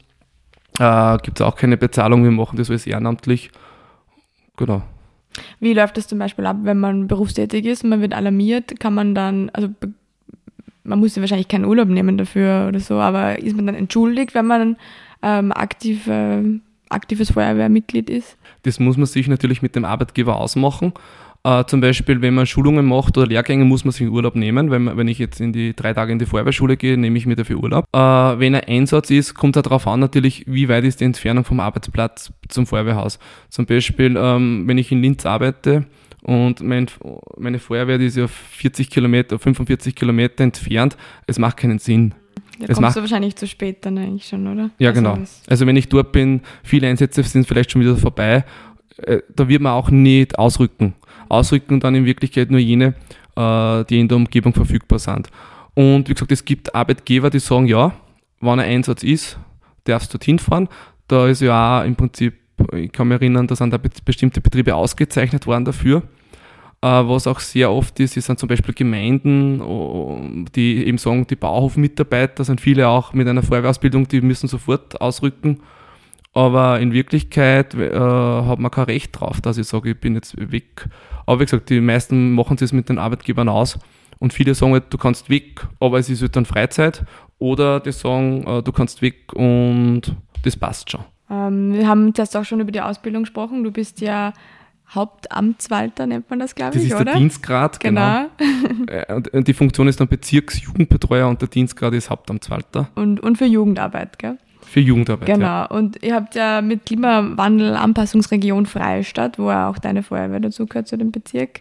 äh, 0.78 1.18
gibt 1.18 1.40
es 1.40 1.46
auch 1.46 1.56
keine 1.56 1.78
Bezahlung. 1.78 2.24
Wir 2.24 2.30
machen 2.30 2.58
das 2.58 2.68
alles 2.68 2.86
ehrenamtlich. 2.86 3.50
Genau. 4.56 4.82
Wie 5.60 5.72
läuft 5.72 5.96
das 5.96 6.06
zum 6.06 6.18
Beispiel 6.18 6.44
ab, 6.44 6.58
wenn 6.62 6.78
man 6.78 7.08
berufstätig 7.08 7.64
ist 7.64 7.84
und 7.84 7.90
man 7.90 8.02
wird 8.02 8.12
alarmiert? 8.12 8.78
Kann 8.78 8.92
man 8.92 9.14
dann, 9.14 9.48
also 9.54 9.70
man 10.84 10.98
muss 10.98 11.16
ja 11.16 11.22
wahrscheinlich 11.22 11.48
keinen 11.48 11.64
Urlaub 11.64 11.88
nehmen 11.88 12.18
dafür 12.18 12.66
oder 12.68 12.80
so, 12.80 12.96
aber 12.96 13.38
ist 13.38 13.56
man 13.56 13.66
dann 13.66 13.74
entschuldigt, 13.74 14.34
wenn 14.34 14.46
man 14.46 14.76
ähm, 15.22 15.52
aktiv 15.52 16.06
äh, 16.06 16.60
aktives 16.92 17.32
Feuerwehrmitglied 17.32 18.10
ist? 18.10 18.36
Das 18.62 18.78
muss 18.78 18.96
man 18.96 19.06
sich 19.06 19.28
natürlich 19.28 19.62
mit 19.62 19.74
dem 19.74 19.84
Arbeitgeber 19.84 20.36
ausmachen. 20.36 20.92
Äh, 21.44 21.64
zum 21.64 21.80
Beispiel, 21.80 22.22
wenn 22.22 22.34
man 22.34 22.46
Schulungen 22.46 22.86
macht 22.86 23.18
oder 23.18 23.26
Lehrgänge, 23.26 23.64
muss 23.64 23.84
man 23.84 23.92
sich 23.92 24.08
Urlaub 24.08 24.36
nehmen. 24.36 24.70
Wenn, 24.70 24.96
wenn 24.96 25.08
ich 25.08 25.18
jetzt 25.18 25.40
in 25.40 25.52
die 25.52 25.74
drei 25.74 25.92
Tage 25.92 26.12
in 26.12 26.20
die 26.20 26.26
Feuerwehrschule 26.26 26.76
gehe, 26.76 26.96
nehme 26.96 27.18
ich 27.18 27.26
mir 27.26 27.34
dafür 27.34 27.58
Urlaub. 27.58 27.84
Äh, 27.92 27.98
wenn 27.98 28.54
ein 28.54 28.64
Einsatz 28.64 29.10
ist, 29.10 29.34
kommt 29.34 29.56
es 29.56 29.62
darauf 29.62 29.88
an, 29.88 29.98
natürlich, 29.98 30.44
wie 30.46 30.68
weit 30.68 30.84
ist 30.84 31.00
die 31.00 31.04
Entfernung 31.04 31.44
vom 31.44 31.58
Arbeitsplatz 31.58 32.32
zum 32.48 32.66
Feuerwehrhaus. 32.66 33.18
Zum 33.48 33.66
Beispiel, 33.66 34.16
ähm, 34.16 34.68
wenn 34.68 34.78
ich 34.78 34.92
in 34.92 35.02
Linz 35.02 35.26
arbeite, 35.26 35.86
und 36.22 36.60
mein, 36.60 36.86
meine 37.36 37.58
Feuerwehr 37.58 37.98
die 37.98 38.06
ist 38.06 38.16
ja 38.16 38.28
40 38.28 38.90
Kilometer, 38.90 39.40
45 39.40 39.96
Kilometer 39.96 40.44
entfernt. 40.44 40.96
Es 41.26 41.38
macht 41.38 41.56
keinen 41.56 41.80
Sinn, 41.80 42.14
da 42.62 42.72
es 42.72 42.78
kommst 42.78 42.96
du 42.96 43.00
wahrscheinlich 43.00 43.36
zu 43.36 43.46
spät 43.46 43.84
dann 43.84 43.98
eigentlich 43.98 44.26
schon, 44.26 44.46
oder? 44.46 44.70
Ja, 44.78 44.90
also 44.90 45.00
genau. 45.00 45.18
Also 45.48 45.66
wenn 45.66 45.76
ich 45.76 45.88
dort 45.88 46.12
bin, 46.12 46.40
viele 46.62 46.88
Einsätze 46.88 47.22
sind 47.22 47.46
vielleicht 47.46 47.70
schon 47.70 47.80
wieder 47.80 47.96
vorbei, 47.96 48.44
äh, 48.98 49.20
da 49.34 49.48
wird 49.48 49.62
man 49.62 49.72
auch 49.72 49.90
nicht 49.90 50.38
ausrücken. 50.38 50.94
Ausrücken 51.28 51.80
dann 51.80 51.94
in 51.94 52.04
Wirklichkeit 52.04 52.50
nur 52.50 52.60
jene, 52.60 52.94
äh, 53.36 53.84
die 53.84 54.00
in 54.00 54.08
der 54.08 54.16
Umgebung 54.16 54.52
verfügbar 54.52 54.98
sind. 54.98 55.28
Und 55.74 56.08
wie 56.08 56.14
gesagt, 56.14 56.32
es 56.32 56.44
gibt 56.44 56.74
Arbeitgeber, 56.74 57.30
die 57.30 57.38
sagen, 57.38 57.66
ja, 57.66 57.92
wann 58.40 58.60
ein 58.60 58.68
Einsatz 58.68 59.02
ist, 59.02 59.38
darfst 59.84 60.12
du 60.12 60.18
dorthin 60.18 60.38
fahren. 60.38 60.68
Da 61.08 61.26
ist 61.26 61.40
ja 61.40 61.80
auch 61.80 61.84
im 61.84 61.96
Prinzip, 61.96 62.34
ich 62.74 62.92
kann 62.92 63.08
mich 63.08 63.16
erinnern, 63.16 63.46
da 63.46 63.56
sind 63.56 63.72
da 63.72 63.78
bestimmte 64.04 64.40
Betriebe 64.40 64.74
ausgezeichnet 64.74 65.46
worden 65.46 65.64
dafür. 65.64 66.02
Äh, 66.82 66.86
was 66.86 67.28
auch 67.28 67.38
sehr 67.38 67.70
oft 67.70 68.00
ist, 68.00 68.14
sind 68.14 68.38
zum 68.38 68.48
Beispiel 68.48 68.74
Gemeinden, 68.74 70.46
die 70.56 70.84
eben 70.84 70.98
sagen, 70.98 71.26
die 71.28 71.36
Bauhofmitarbeiter 71.36 72.42
sind 72.44 72.60
viele 72.60 72.88
auch 72.88 73.12
mit 73.12 73.28
einer 73.28 73.44
Feuerwehrausbildung, 73.44 74.08
die 74.08 74.20
müssen 74.20 74.48
sofort 74.48 75.00
ausrücken. 75.00 75.60
Aber 76.34 76.80
in 76.80 76.92
Wirklichkeit 76.92 77.74
äh, 77.74 77.98
hat 77.98 78.58
man 78.58 78.70
kein 78.70 78.84
Recht 78.84 79.18
drauf, 79.18 79.40
dass 79.40 79.58
ich 79.58 79.66
sage, 79.68 79.90
ich 79.90 80.00
bin 80.00 80.14
jetzt 80.14 80.34
weg. 80.50 80.88
Aber 81.26 81.40
wie 81.40 81.44
gesagt, 81.44 81.70
die 81.70 81.80
meisten 81.80 82.32
machen 82.32 82.56
es 82.60 82.72
mit 82.72 82.88
den 82.88 82.98
Arbeitgebern 82.98 83.48
aus. 83.48 83.78
Und 84.18 84.32
viele 84.32 84.54
sagen 84.54 84.72
halt, 84.72 84.84
du 84.90 84.98
kannst 84.98 85.30
weg, 85.30 85.66
aber 85.78 85.98
es 85.98 86.08
ist 86.08 86.22
halt 86.22 86.34
dann 86.34 86.46
Freizeit. 86.46 87.04
Oder 87.38 87.80
die 87.80 87.92
sagen, 87.92 88.44
äh, 88.46 88.62
du 88.62 88.72
kannst 88.72 89.02
weg 89.02 89.32
und 89.34 90.16
das 90.42 90.56
passt 90.56 90.90
schon. 90.90 91.04
Ähm, 91.30 91.74
wir 91.74 91.86
haben 91.86 92.12
jetzt 92.16 92.36
auch 92.36 92.44
schon 92.44 92.60
über 92.60 92.72
die 92.72 92.80
Ausbildung 92.80 93.22
gesprochen. 93.22 93.62
Du 93.62 93.70
bist 93.70 94.00
ja 94.00 94.32
Hauptamtswalter 94.94 96.06
nennt 96.06 96.28
man 96.28 96.38
das, 96.38 96.54
glaube 96.54 96.76
ich, 96.76 96.88
Das 96.88 97.00
ist 97.00 97.06
der 97.06 97.14
Dienstgrad, 97.14 97.80
genau. 97.80 98.26
genau. 98.36 99.22
und 99.32 99.48
die 99.48 99.54
Funktion 99.54 99.88
ist 99.88 100.00
dann 100.00 100.08
Bezirksjugendbetreuer 100.08 101.28
und 101.28 101.40
der 101.40 101.48
Dienstgrad 101.48 101.94
ist 101.94 102.10
Hauptamtswalter. 102.10 102.88
Und, 102.94 103.20
und 103.20 103.38
für 103.38 103.46
Jugendarbeit, 103.46 104.18
gell? 104.18 104.38
für 104.72 104.80
Jugendarbeit. 104.80 105.26
Genau, 105.26 105.46
ja. 105.46 105.64
und 105.66 106.02
ihr 106.02 106.14
habt 106.14 106.34
ja 106.34 106.62
mit 106.62 106.86
Klimawandel 106.86 107.76
Anpassungsregion 107.76 108.66
Freistadt, 108.66 109.38
wo 109.38 109.50
auch 109.50 109.78
deine 109.78 110.02
Feuerwehr 110.02 110.40
dazu 110.40 110.66
gehört 110.66 110.88
zu 110.88 110.96
dem 110.96 111.12
Bezirk, 111.12 111.60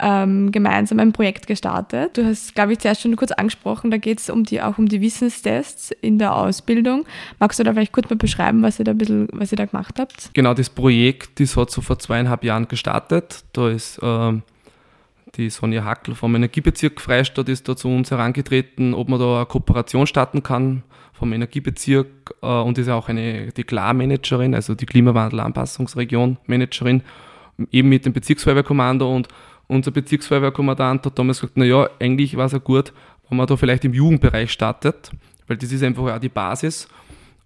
ähm, 0.00 0.52
gemeinsam 0.52 1.00
ein 1.00 1.12
Projekt 1.12 1.46
gestartet. 1.46 2.16
Du 2.16 2.24
hast, 2.24 2.54
glaube 2.54 2.72
ich, 2.72 2.78
zuerst 2.78 3.02
schon 3.02 3.16
kurz 3.16 3.32
angesprochen, 3.32 3.90
da 3.90 3.98
geht 3.98 4.20
es 4.20 4.30
um 4.30 4.44
die, 4.44 4.62
auch 4.62 4.78
um 4.78 4.88
die 4.88 5.00
Wissenstests 5.00 5.90
in 6.00 6.18
der 6.18 6.34
Ausbildung. 6.34 7.04
Magst 7.38 7.58
du 7.58 7.64
da 7.64 7.72
vielleicht 7.72 7.92
kurz 7.92 8.08
mal 8.10 8.16
beschreiben, 8.16 8.62
was 8.62 8.78
ihr 8.78 8.84
da 8.84 8.92
ein 8.92 8.98
bisschen, 8.98 9.28
was 9.32 9.52
ihr 9.52 9.56
da 9.56 9.66
gemacht 9.66 9.96
habt? 9.98 10.30
Genau, 10.32 10.54
das 10.54 10.70
Projekt, 10.70 11.40
das 11.40 11.56
hat 11.56 11.70
so 11.70 11.80
vor 11.80 11.98
zweieinhalb 11.98 12.44
Jahren 12.44 12.68
gestartet. 12.68 13.44
Da 13.52 13.68
ist 13.68 13.98
ähm, 14.02 14.42
die 15.36 15.50
Sonja 15.50 15.84
Hackl 15.84 16.14
vom 16.14 16.34
Energiebezirk 16.34 17.00
Freistadt 17.00 17.48
ist 17.48 17.68
da 17.68 17.76
zu 17.76 17.88
uns 17.88 18.10
herangetreten, 18.10 18.94
ob 18.94 19.08
man 19.08 19.20
da 19.20 19.36
eine 19.36 19.46
Kooperation 19.46 20.06
starten 20.06 20.42
kann 20.42 20.82
vom 21.12 21.32
Energiebezirk 21.32 22.34
äh, 22.42 22.46
und 22.46 22.76
ist 22.78 22.88
ja 22.88 22.94
auch 22.94 23.08
eine, 23.08 23.52
die 23.52 23.64
KLAR-Managerin, 23.64 24.54
also 24.54 24.74
die 24.74 24.86
Klimawandel-Anpassungsregion-Managerin, 24.86 27.02
eben 27.70 27.90
mit 27.90 28.06
dem 28.06 28.14
Bezirksfeuerwehrkommando 28.14 29.14
und 29.14 29.28
unser 29.70 29.90
Bezirksfeuerwehrkommandant 29.90 31.06
hat 31.06 31.18
damals 31.18 31.40
gesagt, 31.40 31.56
naja, 31.56 31.88
eigentlich 32.00 32.36
war 32.36 32.46
es 32.46 32.52
ja 32.52 32.58
gut, 32.58 32.92
wenn 33.28 33.38
man 33.38 33.46
da 33.46 33.56
vielleicht 33.56 33.84
im 33.84 33.94
Jugendbereich 33.94 34.50
startet, 34.50 35.10
weil 35.46 35.56
das 35.56 35.72
ist 35.72 35.82
einfach 35.82 36.14
auch 36.14 36.18
die 36.18 36.28
Basis. 36.28 36.88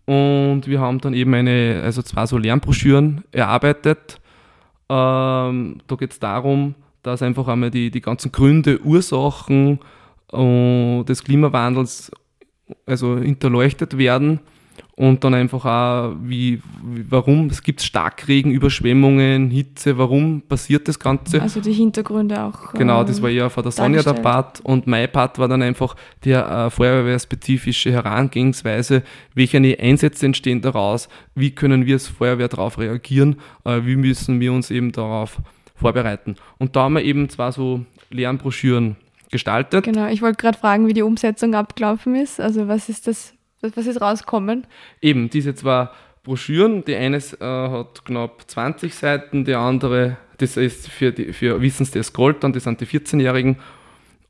Und 0.07 0.63
wir 0.67 0.81
haben 0.81 1.01
dann 1.01 1.15
eben 1.15 1.33
eine, 1.35 1.81
also 1.85 2.03
zwei 2.03 2.27
so 2.27 2.39
Lernbroschüren 2.39 3.25
erarbeitet. 3.33 4.21
Ähm, 4.89 5.81
da 5.87 5.97
geht 5.97 6.13
es 6.13 6.19
darum, 6.19 6.75
dass 7.03 7.23
einfach 7.23 7.49
einmal 7.49 7.71
die, 7.71 7.91
die 7.91 8.01
ganzen 8.01 8.33
Gründe, 8.33 8.81
Ursachen 8.83 9.79
äh, 10.33 11.05
des 11.05 11.25
Klimawandels 11.25 12.11
also 12.87 13.19
hinterleuchtet 13.19 13.97
werden 13.99 14.41
und 14.97 15.25
dann 15.25 15.35
einfach 15.35 15.65
auch, 15.65 16.15
wie, 16.23 16.63
warum, 16.83 17.47
es 17.47 17.63
gibt 17.63 17.83
Starkregen, 17.83 18.53
Überschwemmungen, 18.53 19.51
Hitze, 19.51 19.99
warum 19.99 20.43
passiert 20.43 20.87
das 20.87 20.99
Ganze? 20.99 21.43
Also 21.43 21.61
die 21.61 21.73
Hintergründe 21.73 22.43
auch. 22.43 22.73
Genau, 22.75 23.03
das 23.03 23.21
war 23.21 23.31
ja 23.31 23.49
von 23.49 23.65
der 23.65 23.73
Sonja 23.73 24.03
der 24.03 24.13
Part 24.13 24.61
und 24.61 24.87
mein 24.87 25.11
Part 25.11 25.39
war 25.39 25.49
dann 25.49 25.63
einfach 25.63 25.97
die 26.25 26.31
äh, 26.31 26.71
feuerwehrspezifische 26.71 27.91
Herangehensweise, 27.91 29.03
welche 29.35 29.59
Einsätze 29.59 30.27
entstehen 30.27 30.61
daraus, 30.61 31.09
wie 31.35 31.51
können 31.51 31.87
wir 31.87 31.95
als 31.95 32.07
Feuerwehr 32.07 32.49
darauf 32.49 32.79
reagieren, 32.79 33.37
äh, 33.65 33.81
wie 33.85 33.97
müssen 33.97 34.39
wir 34.39 34.53
uns 34.53 34.71
eben 34.71 34.93
darauf 34.93 35.39
vorbereiten. 35.75 36.37
Und 36.59 36.77
da 36.77 36.83
haben 36.85 36.95
wir 36.95 37.03
eben 37.03 37.29
zwar 37.29 37.51
so 37.51 37.85
Lernbroschüren 38.11 38.97
gestaltet. 39.31 39.85
Genau, 39.85 40.07
ich 40.07 40.23
wollte 40.23 40.37
gerade 40.37 40.57
fragen, 40.57 40.87
wie 40.87 40.93
die 40.93 41.03
Umsetzung 41.03 41.55
abgelaufen 41.55 42.15
ist. 42.15 42.41
Also 42.41 42.69
was 42.69 42.89
ist 42.89 43.09
das 43.09 43.35
was 43.75 43.87
ist 43.87 44.01
rausgekommen? 44.01 44.67
Eben, 45.01 45.31
diese 45.31 45.55
zwei 45.55 45.89
Broschüren. 46.25 46.85
Die 46.85 46.97
eine 46.97 47.19
äh, 47.19 47.69
hat 47.69 48.05
knapp 48.05 48.43
20 48.47 48.95
Seiten, 48.95 49.45
die 49.45 49.55
andere, 49.55 50.17
das 50.39 50.57
ist 50.57 50.89
für, 50.89 51.13
die, 51.13 51.33
für 51.33 51.61
Wissenstest 51.61 52.15
Gold, 52.15 52.43
dann 52.43 52.53
das 52.53 52.65
sind 52.65 52.81
die 52.81 52.87
14-Jährigen. 52.87 53.57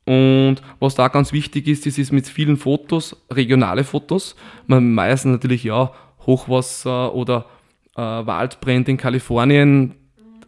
Und 0.05 0.57
was 0.79 0.93
da 0.93 1.07
ganz 1.07 1.33
wichtig 1.33 1.67
ist, 1.67 1.87
das 1.87 1.97
ist 1.97 2.11
mit 2.11 2.27
vielen 2.27 2.57
Fotos, 2.57 3.25
regionale 3.31 3.83
Fotos. 3.83 4.35
Man 4.67 4.93
meistens 4.93 5.31
natürlich 5.31 5.63
ja 5.63 5.91
Hochwasser 6.27 7.15
oder 7.15 7.47
äh, 7.95 8.01
Waldbrände 8.01 8.91
in 8.91 8.97
Kalifornien, 8.97 9.95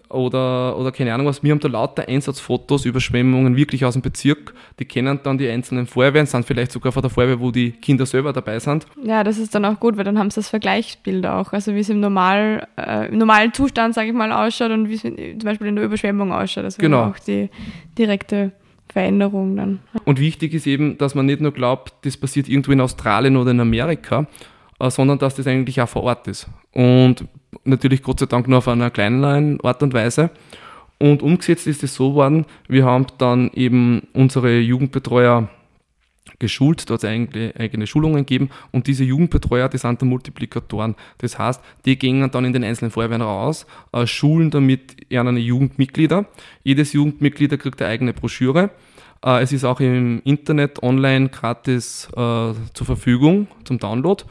oder, 0.10 0.78
oder 0.78 0.91
keine 0.91 1.13
Ahnung 1.13 1.28
was. 1.28 1.43
Wir 1.43 1.52
haben 1.52 1.60
da 1.60 1.67
lauter 1.67 2.08
Einsatzfotos, 2.08 2.86
Überschwemmungen 2.86 3.56
wirklich 3.56 3.86
aus 3.86 3.93
dem 3.93 4.02
Bezirk. 4.02 4.54
Die 4.80 4.86
kennen 4.86 5.20
dann 5.24 5.38
die 5.38 5.48
einzelnen 5.48 5.88
Feuerwehren, 5.88 6.28
sind 6.28 6.46
vielleicht 6.46 6.72
sogar 6.72 6.91
von 6.91 7.02
der 7.02 7.10
Feuerwehr, 7.10 7.39
wo 7.39 7.52
die 7.52 7.72
Kinder 7.72 8.06
selber 8.06 8.34
dabei 8.34 8.60
sind. 8.60 8.86
Ja, 9.04 9.24
das 9.24 9.38
ist 9.38 9.54
dann 9.56 9.65
auch 9.65 9.80
gut, 9.80 9.98
weil 9.98 10.04
dann 10.04 10.17
haben 10.17 10.30
sie 10.30 10.36
das 10.36 10.50
Vergleichsbild 10.50 11.26
auch. 11.26 11.54
Also 11.54 11.76
wie 11.76 11.80
es 11.80 11.89
im, 11.89 12.00
normal, 12.00 12.67
äh, 12.78 13.10
im 13.10 13.17
normalen 13.17 13.54
Zustand, 13.54 13.93
sage 13.93 14.10
ich 14.10 14.13
mal, 14.13 14.32
ausschaut 14.32 14.72
und 14.72 14.89
wie 14.89 14.96
es 14.96 15.02
zum 15.02 15.39
Beispiel 15.43 15.67
in 15.67 15.76
der 15.76 15.86
Überschwemmung 15.86 16.32
ausschaut. 16.32 16.63
Also 16.63 16.82
genau. 16.82 17.06
auch 17.06 17.20
die 17.20 17.50
direkte 17.98 18.52
Veränderung 18.89 19.56
dann. 19.56 19.80
Und 20.06 20.20
wichtig 20.20 20.54
ist 20.54 20.65
eben, 20.65 20.98
dass 20.98 21.15
man 21.15 21.26
nicht 21.26 21.41
nur 21.41 21.52
glaubt, 21.52 21.93
das 22.06 22.17
passiert 22.17 22.48
irgendwo 22.48 22.72
in 22.72 22.82
Australien 22.82 23.38
oder 23.38 23.52
in 23.52 23.60
Amerika, 23.60 24.28
sondern 24.80 25.20
dass 25.20 25.36
das 25.36 25.48
eigentlich 25.48 25.82
auch 25.82 25.90
vor 25.90 26.04
Ort 26.04 26.28
ist. 26.28 26.48
Und 26.74 27.26
natürlich 27.63 28.04
Gott 28.04 28.20
sei 28.20 28.26
Dank 28.26 28.48
nur 28.48 28.60
auf 28.60 28.68
einer 28.68 28.92
kleinen 28.92 29.60
Art 29.62 29.84
und 29.84 29.94
Weise. 29.94 30.30
Und 31.00 31.22
umgesetzt 31.22 31.68
ist 31.68 31.84
es 31.84 31.94
so 31.94 32.16
worden, 32.16 32.46
wir 32.68 32.86
haben 32.86 33.06
dann 33.18 33.52
eben 33.54 34.08
unsere 34.13 34.58
Jugendbetreuer 34.60 35.50
geschult, 36.40 36.90
dort 36.90 37.06
eigentlich 37.06 37.58
eigene 37.60 37.88
Schulungen 37.88 38.26
gegeben 38.26 38.50
und 38.72 38.88
diese 38.88 39.04
Jugendbetreuer, 39.04 39.70
die 39.70 39.78
sind 39.78 40.02
dann 40.02 40.10
Multiplikatoren. 40.10 40.96
Das 41.20 41.40
heißt, 41.40 41.62
die 41.86 41.98
gehen 41.98 42.30
dann 42.32 42.46
in 42.46 42.54
den 42.54 42.63
einzelnen 42.63 42.92
Feuerwehren 42.92 43.22
raus, 43.22 43.66
äh, 43.92 44.06
schulen 44.06 44.52
damit 44.52 44.98
ihre 45.10 45.32
Jugendmitglieder. 45.32 46.26
Jedes 46.63 46.94
Jugendmitglied 46.94 47.58
kriegt 47.60 47.82
eine 47.82 47.92
eigene 47.92 48.13
Broschüre. 48.13 48.70
Äh, 49.24 49.42
es 49.42 49.52
ist 49.52 49.63
auch 49.63 49.80
im 49.80 50.22
Internet 50.26 50.84
online 50.84 51.30
gratis 51.30 52.08
äh, 52.12 52.16
zur 52.16 52.86
Verfügung 52.86 53.48
zum 53.63 53.80
Download 53.80 54.24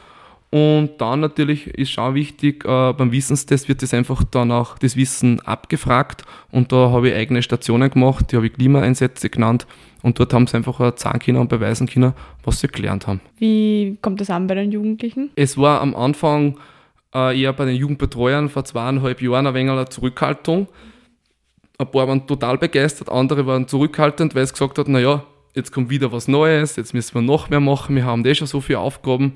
und 0.57 0.93
dann 1.03 1.21
natürlich 1.21 1.67
ist 1.67 1.91
schon 1.91 2.15
wichtig, 2.15 2.65
äh, 2.65 2.95
beim 2.95 3.13
Wissenstest 3.13 3.69
wird 3.69 3.83
das 3.83 3.93
einfach 3.93 4.25
dann 4.25 4.51
auch 4.51 4.79
das 4.79 4.97
Wissen 4.97 5.41
abgefragt 5.41 6.25
und 6.51 6.73
da 6.73 6.91
habe 6.93 7.11
ich 7.11 7.15
eigene 7.15 7.43
Stationen 7.43 7.91
gemacht, 7.91 8.33
die 8.33 8.37
habe 8.37 8.47
ich 8.47 8.55
Klimaeinsätze 8.55 9.29
genannt 9.29 9.67
und 10.03 10.19
dort 10.19 10.33
haben 10.33 10.47
sie 10.47 10.57
einfach 10.57 10.97
sagen 10.97 11.19
können 11.19 11.37
und 11.37 11.49
beweisen 11.49 11.87
können, 11.87 12.15
was 12.43 12.61
sie 12.61 12.69
gelernt 12.69 13.07
haben. 13.07 13.21
Wie 13.37 13.99
kommt 14.01 14.19
das 14.19 14.31
an 14.31 14.47
bei 14.47 14.55
den 14.55 14.73
Jugendlichen? 14.73 15.31
Es 15.37 15.59
war 15.59 15.83
am 15.83 15.95
Anfang 15.95 16.57
äh, 17.15 17.39
eher 17.39 17.53
bei 17.53 17.67
den 17.67 17.77
Jugendbetreuern 17.77 18.49
vor 18.49 18.65
zweieinhalb 18.65 19.21
Jahren 19.21 19.47
ein 19.47 19.53
wenig 19.53 19.73
eine 19.73 19.91
Zurückhaltung. 19.91 20.69
Ein 21.77 21.91
paar 21.91 22.09
waren 22.09 22.27
total 22.27 22.57
begeistert, 22.57 23.13
andere 23.13 23.47
waren 23.47 23.69
zurückhaltend, 23.69 24.35
weil 24.35 24.47
sie 24.47 24.55
gesagt 24.55 24.79
haben, 24.79 24.93
naja, 24.93 25.23
jetzt 25.55 25.71
kommt 25.71 25.91
wieder 25.91 26.13
was 26.13 26.29
Neues, 26.29 26.77
jetzt 26.77 26.95
müssen 26.95 27.15
wir 27.15 27.21
noch 27.21 27.51
mehr 27.51 27.61
machen, 27.61 27.95
wir 27.95 28.07
haben 28.07 28.25
eh 28.25 28.35
schon 28.35 28.47
so 28.47 28.63
viele 28.63 28.79
Aufgaben. 28.79 29.35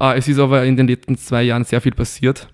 Ah, 0.00 0.14
es 0.14 0.26
ist 0.28 0.38
aber 0.38 0.64
in 0.64 0.78
den 0.78 0.88
letzten 0.88 1.18
zwei 1.18 1.42
Jahren 1.42 1.64
sehr 1.64 1.82
viel 1.82 1.92
passiert. 1.92 2.48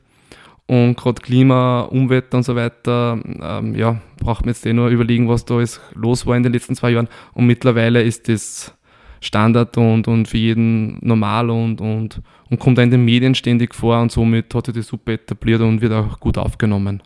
Und 0.67 0.97
gerade 0.97 1.23
Klima, 1.23 1.83
Umwelt 1.83 2.35
und 2.35 2.43
so 2.43 2.57
weiter, 2.57 3.21
ähm, 3.41 3.77
ja, 3.77 4.01
braucht 4.19 4.45
man 4.45 4.53
jetzt 4.53 4.67
eh 4.67 4.73
nur 4.73 4.89
überlegen, 4.89 5.29
was 5.29 5.45
da 5.45 5.61
ist 5.61 5.81
los 5.95 6.27
war 6.27 6.37
in 6.37 6.43
den 6.43 6.53
letzten 6.53 6.75
zwei 6.75 6.91
Jahren. 6.91 7.07
Und 7.35 7.47
mittlerweile 7.47 8.03
ist 8.03 8.29
das 8.29 8.75
Standard 9.21 9.79
und, 9.79 10.09
und 10.09 10.27
für 10.27 10.39
jeden 10.39 10.99
normal 11.07 11.49
und, 11.51 11.81
und, 11.81 12.21
und 12.51 12.59
kommt 12.59 12.81
auch 12.81 12.83
in 12.83 12.91
den 12.91 13.05
Medien 13.05 13.37
ständig 13.37 13.77
vor 13.77 14.01
und 14.01 14.11
somit 14.11 14.53
hat 14.53 14.67
sich 14.67 14.75
das 14.75 14.89
super 14.89 15.13
etabliert 15.13 15.61
und 15.61 15.81
wird 15.81 15.93
auch 15.93 16.19
gut 16.19 16.39
aufgenommen. 16.39 17.01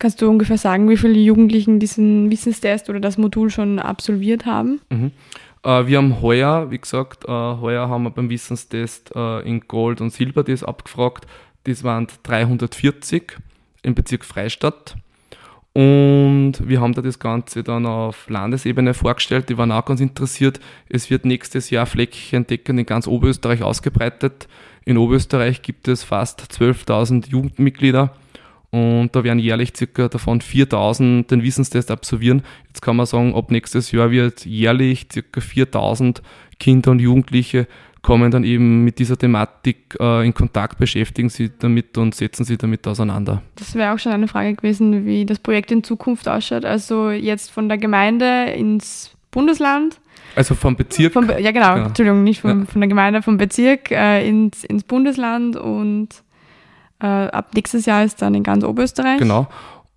Kannst 0.00 0.20
du 0.20 0.28
ungefähr 0.28 0.58
sagen, 0.58 0.88
wie 0.88 0.96
viele 0.96 1.20
Jugendlichen 1.20 1.78
diesen 1.78 2.32
Wissenstest 2.32 2.90
oder 2.90 2.98
das 2.98 3.16
Modul 3.16 3.48
schon 3.48 3.78
absolviert 3.78 4.44
haben? 4.44 4.80
Mhm. 4.90 5.12
Äh, 5.62 5.86
wir 5.86 5.98
haben 5.98 6.20
heuer, 6.20 6.70
wie 6.70 6.78
gesagt, 6.78 7.24
äh, 7.24 7.28
heuer 7.28 7.88
haben 7.88 8.04
wir 8.04 8.10
beim 8.10 8.30
Wissenstest 8.30 9.14
äh, 9.14 9.40
in 9.48 9.60
Gold 9.60 10.00
und 10.00 10.10
Silber 10.10 10.42
das 10.42 10.64
abgefragt. 10.64 11.26
Das 11.64 11.84
waren 11.84 12.08
340 12.24 13.38
im 13.82 13.94
Bezirk 13.94 14.24
Freistadt. 14.24 14.96
Und 15.74 16.54
wir 16.58 16.82
haben 16.82 16.92
da 16.92 17.00
das 17.00 17.18
Ganze 17.18 17.62
dann 17.62 17.86
auf 17.86 18.28
Landesebene 18.28 18.92
vorgestellt. 18.92 19.48
Die 19.48 19.56
waren 19.56 19.72
auch 19.72 19.84
ganz 19.86 20.00
interessiert. 20.00 20.60
Es 20.88 21.08
wird 21.08 21.24
nächstes 21.24 21.70
Jahr 21.70 21.86
flächendeckend 21.86 22.80
in 22.80 22.86
ganz 22.86 23.06
Oberösterreich 23.06 23.62
ausgebreitet. 23.62 24.48
In 24.84 24.98
Oberösterreich 24.98 25.62
gibt 25.62 25.88
es 25.88 26.02
fast 26.02 26.42
12.000 26.42 27.30
Jugendmitglieder 27.30 28.14
und 28.72 29.10
da 29.12 29.22
werden 29.22 29.38
jährlich 29.38 29.72
circa 29.76 30.08
davon 30.08 30.40
4000 30.40 31.30
den 31.30 31.42
Wissenstest 31.42 31.90
absolvieren. 31.90 32.42
Jetzt 32.68 32.80
kann 32.80 32.96
man 32.96 33.04
sagen, 33.04 33.34
ab 33.34 33.50
nächstes 33.50 33.92
Jahr 33.92 34.10
wird 34.10 34.46
jährlich 34.46 35.08
circa 35.12 35.42
4000 35.42 36.22
Kinder 36.58 36.90
und 36.90 36.98
Jugendliche 36.98 37.66
kommen 38.00 38.30
dann 38.30 38.44
eben 38.44 38.82
mit 38.82 38.98
dieser 38.98 39.16
Thematik 39.16 39.96
äh, 40.00 40.26
in 40.26 40.34
Kontakt, 40.34 40.78
beschäftigen 40.78 41.28
sie 41.28 41.50
damit 41.56 41.96
und 41.98 42.14
setzen 42.14 42.44
sie 42.44 42.56
damit 42.56 42.86
auseinander. 42.86 43.42
Das 43.56 43.74
wäre 43.74 43.92
auch 43.92 43.98
schon 43.98 44.12
eine 44.12 44.26
Frage 44.26 44.54
gewesen, 44.54 45.06
wie 45.06 45.24
das 45.26 45.38
Projekt 45.38 45.70
in 45.70 45.84
Zukunft 45.84 46.26
ausschaut. 46.26 46.64
Also 46.64 47.10
jetzt 47.10 47.50
von 47.50 47.68
der 47.68 47.78
Gemeinde 47.78 48.52
ins 48.56 49.12
Bundesland. 49.30 50.00
Also 50.34 50.54
vom 50.54 50.76
Bezirk? 50.76 51.12
Vom, 51.12 51.28
ja, 51.28 51.52
genau, 51.52 51.76
ja. 51.76 51.86
Entschuldigung, 51.86 52.24
nicht 52.24 52.40
vom, 52.40 52.60
ja. 52.60 52.66
von 52.66 52.80
der 52.80 52.88
Gemeinde, 52.88 53.22
vom 53.22 53.36
Bezirk 53.36 53.90
äh, 53.90 54.26
ins, 54.26 54.64
ins 54.64 54.82
Bundesland 54.82 55.56
und 55.56 56.08
äh, 57.02 57.06
ab 57.06 57.50
nächstes 57.54 57.86
Jahr 57.86 58.04
ist 58.04 58.22
dann 58.22 58.34
in 58.34 58.42
ganz 58.42 58.64
Oberösterreich. 58.64 59.18
Genau. 59.18 59.48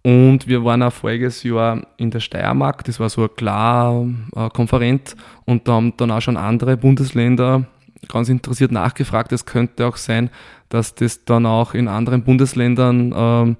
Und 0.04 0.48
wir 0.48 0.64
waren 0.64 0.84
auch 0.84 0.94
voriges 0.94 1.42
Jahr 1.44 1.82
in 1.98 2.12
der 2.12 2.20
Steiermark, 2.20 2.84
das 2.84 3.00
war 3.00 3.10
so 3.10 3.22
eine 3.22 3.30
Klar-Konferenz 3.30 5.14
äh, 5.14 5.52
und 5.52 5.68
da 5.68 5.74
haben 5.74 5.98
dann 5.98 6.12
auch 6.12 6.22
schon 6.22 6.38
andere 6.38 6.78
Bundesländer 6.78 7.66
ganz 8.08 8.30
interessiert 8.30 8.72
nachgefragt. 8.72 9.32
Es 9.32 9.46
könnte 9.46 9.88
auch 9.88 9.98
sein, 9.98 10.30
dass 10.70 10.94
das 10.94 11.26
dann 11.26 11.48
auch 11.48 11.74
in 11.74 11.88
anderen 11.88 12.24
Bundesländern 12.24 13.14
ähm, 13.16 13.58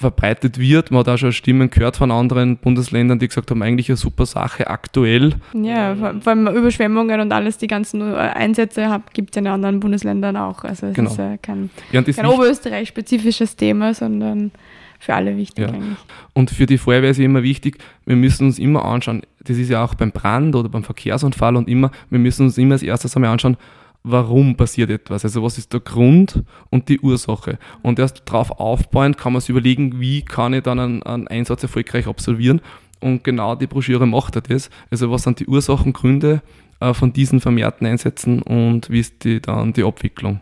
verbreitet 0.00 0.58
wird. 0.58 0.90
Man 0.90 1.00
hat 1.00 1.08
auch 1.08 1.16
schon 1.16 1.32
Stimmen 1.32 1.70
gehört 1.70 1.96
von 1.96 2.10
anderen 2.10 2.56
Bundesländern, 2.56 3.18
die 3.18 3.28
gesagt 3.28 3.50
haben, 3.50 3.62
eigentlich 3.62 3.88
eine 3.88 3.96
super 3.96 4.26
Sache 4.26 4.66
aktuell. 4.66 5.34
Ja, 5.52 5.94
vor 5.94 6.32
allem 6.32 6.48
Überschwemmungen 6.48 7.20
und 7.20 7.32
alles, 7.32 7.58
die 7.58 7.68
ganzen 7.68 8.00
äh, 8.00 8.16
Einsätze 8.16 9.00
gibt 9.12 9.30
es 9.30 9.36
ja 9.36 9.40
in 9.40 9.46
anderen 9.46 9.80
Bundesländern 9.80 10.36
auch. 10.36 10.64
Also 10.64 10.88
es 10.88 10.94
genau. 10.94 11.10
ist 11.10 11.18
ja 11.18 11.36
kein, 11.36 11.70
ja, 11.92 12.02
kein 12.02 12.26
Oberösterreich-spezifisches 12.26 13.56
Thema, 13.56 13.94
sondern 13.94 14.50
für 14.98 15.14
alle 15.14 15.36
wichtig 15.36 15.64
ja. 15.64 15.72
eigentlich. 15.72 15.98
Und 16.32 16.50
für 16.50 16.66
die 16.66 16.78
Feuerwehr 16.78 17.10
ist 17.10 17.20
immer 17.20 17.42
wichtig, 17.42 17.78
wir 18.04 18.16
müssen 18.16 18.46
uns 18.46 18.58
immer 18.58 18.84
anschauen, 18.84 19.22
das 19.44 19.58
ist 19.58 19.70
ja 19.70 19.84
auch 19.84 19.94
beim 19.94 20.10
Brand 20.10 20.56
oder 20.56 20.68
beim 20.68 20.82
Verkehrsunfall 20.82 21.56
und 21.56 21.68
immer, 21.68 21.90
wir 22.10 22.18
müssen 22.18 22.46
uns 22.46 22.58
immer 22.58 22.72
als 22.72 22.82
erstes 22.82 23.14
einmal 23.14 23.30
anschauen, 23.30 23.56
warum 24.04 24.54
passiert 24.54 24.90
etwas, 24.90 25.24
also 25.24 25.42
was 25.42 25.58
ist 25.58 25.72
der 25.72 25.80
Grund 25.80 26.44
und 26.70 26.88
die 26.88 27.00
Ursache. 27.00 27.58
Und 27.82 27.98
erst 27.98 28.22
darauf 28.26 28.52
aufbauend 28.52 29.16
kann 29.16 29.32
man 29.32 29.40
sich 29.40 29.50
überlegen, 29.50 29.98
wie 29.98 30.22
kann 30.22 30.52
ich 30.52 30.62
dann 30.62 30.78
einen, 30.78 31.02
einen 31.02 31.26
Einsatz 31.26 31.62
erfolgreich 31.62 32.06
absolvieren. 32.06 32.60
Und 33.00 33.24
genau 33.24 33.54
die 33.54 33.66
Broschüre 33.66 34.06
macht 34.06 34.36
das. 34.48 34.70
Also 34.90 35.10
was 35.10 35.22
sind 35.22 35.40
die 35.40 35.46
Ursachen, 35.46 35.92
Gründe 35.92 36.42
äh, 36.80 36.94
von 36.94 37.12
diesen 37.12 37.40
vermehrten 37.40 37.86
Einsätzen 37.86 38.42
und 38.42 38.90
wie 38.90 39.00
ist 39.00 39.24
die, 39.24 39.40
dann 39.40 39.72
die 39.72 39.84
Abwicklung? 39.84 40.40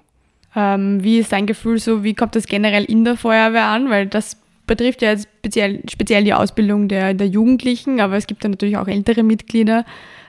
Ähm, 0.55 1.03
wie 1.03 1.19
ist 1.19 1.33
dein 1.33 1.47
Gefühl 1.47 1.79
so, 1.79 2.05
wie 2.05 2.15
kommt 2.15 2.37
das 2.37 2.47
generell 2.47 2.85
in 2.85 3.05
der 3.05 3.17
Feuerwehr 3.17 3.67
an? 3.67 3.91
Weil 3.91 4.07
das 4.07 4.37
betrifft 4.67 5.03
ja 5.03 5.11
jetzt 5.11 5.29
speziell, 5.39 5.83
speziell 5.91 6.25
die 6.25 6.35
Ausbildung 6.35 6.89
der, 6.89 7.15
der 7.15 7.29
Jugendlichen, 7.29 8.01
aber 8.01 8.17
es 8.17 8.27
gibt 8.27 8.45
ja 8.45 8.51
natürlich 8.51 8.77
auch 8.77 8.89
ältere 8.89 9.23
Mitglieder. 9.23 9.85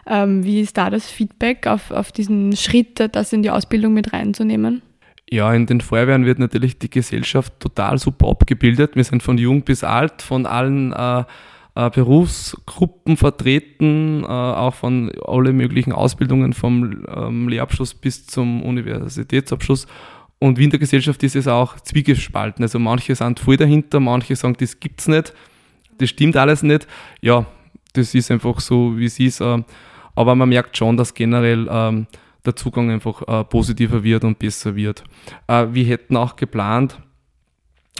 Ähm, 0.05 0.43
wie 0.43 0.61
ist 0.61 0.77
da 0.77 0.89
das 0.89 1.09
Feedback 1.09 1.67
auf, 1.67 1.91
auf 1.91 2.11
diesen 2.11 2.55
Schritt, 2.55 3.09
das 3.13 3.33
in 3.33 3.43
die 3.43 3.49
Ausbildung 3.49 3.93
mit 3.93 4.13
reinzunehmen? 4.13 4.81
Ja, 5.29 5.53
in 5.53 5.65
den 5.65 5.81
Feuerwehren 5.81 6.25
wird 6.25 6.39
natürlich 6.39 6.77
die 6.77 6.89
Gesellschaft 6.89 7.53
total 7.59 7.97
super 7.97 8.27
abgebildet. 8.27 8.95
Wir 8.95 9.03
sind 9.03 9.23
von 9.23 9.37
jung 9.37 9.63
bis 9.63 9.83
alt, 9.83 10.21
von 10.21 10.45
allen 10.45 10.91
äh, 10.93 11.23
äh, 11.75 11.89
Berufsgruppen 11.89 13.17
vertreten, 13.17 14.23
äh, 14.23 14.27
auch 14.27 14.75
von 14.75 15.11
alle 15.25 15.53
möglichen 15.53 15.91
Ausbildungen 15.91 16.53
vom 16.53 17.05
ähm, 17.07 17.47
Lehrabschluss 17.47 17.93
bis 17.95 18.27
zum 18.27 18.61
Universitätsabschluss. 18.61 19.87
Und 20.39 20.59
wie 20.59 20.65
in 20.65 20.69
der 20.69 20.79
Gesellschaft 20.79 21.23
ist 21.23 21.35
es 21.35 21.47
auch 21.47 21.79
zwiegespalten. 21.79 22.63
Also 22.63 22.77
manche 22.77 23.15
sind 23.15 23.39
voll 23.39 23.57
dahinter, 23.57 23.99
manche 23.99 24.35
sagen, 24.35 24.55
das 24.59 24.79
gibt's 24.79 25.07
nicht, 25.07 25.33
das 25.97 26.09
stimmt 26.09 26.35
alles 26.35 26.63
nicht. 26.63 26.85
Ja, 27.21 27.45
das 27.93 28.13
ist 28.13 28.29
einfach 28.29 28.59
so, 28.59 28.97
wie 28.97 29.05
es 29.05 29.19
ist. 29.19 29.39
Äh, 29.39 29.63
aber 30.15 30.35
man 30.35 30.49
merkt 30.49 30.77
schon, 30.77 30.97
dass 30.97 31.13
generell 31.13 31.67
ähm, 31.69 32.07
der 32.45 32.55
Zugang 32.55 32.91
einfach 32.91 33.21
äh, 33.27 33.43
positiver 33.43 34.03
wird 34.03 34.23
und 34.23 34.39
besser 34.39 34.75
wird. 34.75 35.03
Äh, 35.47 35.67
wir 35.71 35.85
hätten 35.85 36.17
auch 36.17 36.35
geplant, 36.35 36.99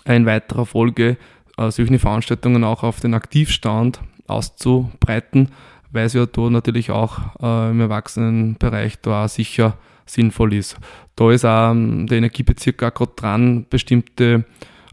in 0.06 0.26
weiterer 0.26 0.66
Folge 0.66 1.18
äh, 1.58 1.72
solche 1.72 2.00
Veranstaltungen 2.00 2.64
auch 2.64 2.84
auf 2.84 3.00
den 3.00 3.14
Aktivstand 3.14 4.02
auszubreiten, 4.28 5.50
weil 5.92 6.06
es 6.06 6.14
ja 6.14 6.26
da 6.26 6.50
natürlich 6.50 6.92
auch 6.92 7.20
äh, 7.42 7.70
im 7.70 7.80
Erwachsenenbereich 7.80 9.00
da 9.02 9.26
auch 9.26 9.30
sicher 9.30 9.78
sinnvoll 10.06 10.54
ist. 10.54 10.78
Da 11.16 11.32
ist 11.32 11.46
auch 11.46 11.72
ähm, 11.72 12.08
der 12.08 12.18
Energiebezirk 12.18 12.84
auch 12.84 12.94
gerade 12.94 13.14
dran, 13.16 13.66
bestimmte 13.70 14.46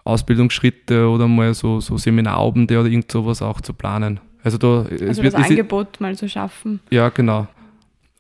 Ausbildungsschritte 0.05 1.09
oder 1.09 1.27
mal 1.27 1.55
so, 1.55 1.81
so 1.81 1.97
Seminarabende 1.97 2.79
oder 2.79 2.89
irgend 2.89 3.11
sowas 3.11 3.43
auch 3.43 3.61
zu 3.61 3.75
planen. 3.75 4.21
Also 4.43 4.59
da 4.59 4.87
also 4.91 5.05
es 5.05 5.23
wird 5.23 5.35
das 5.35 5.51
Angebot 5.51 6.01
mal 6.01 6.17
zu 6.17 6.29
schaffen. 6.29 6.81
Ja, 6.91 7.09
genau. 7.09 7.47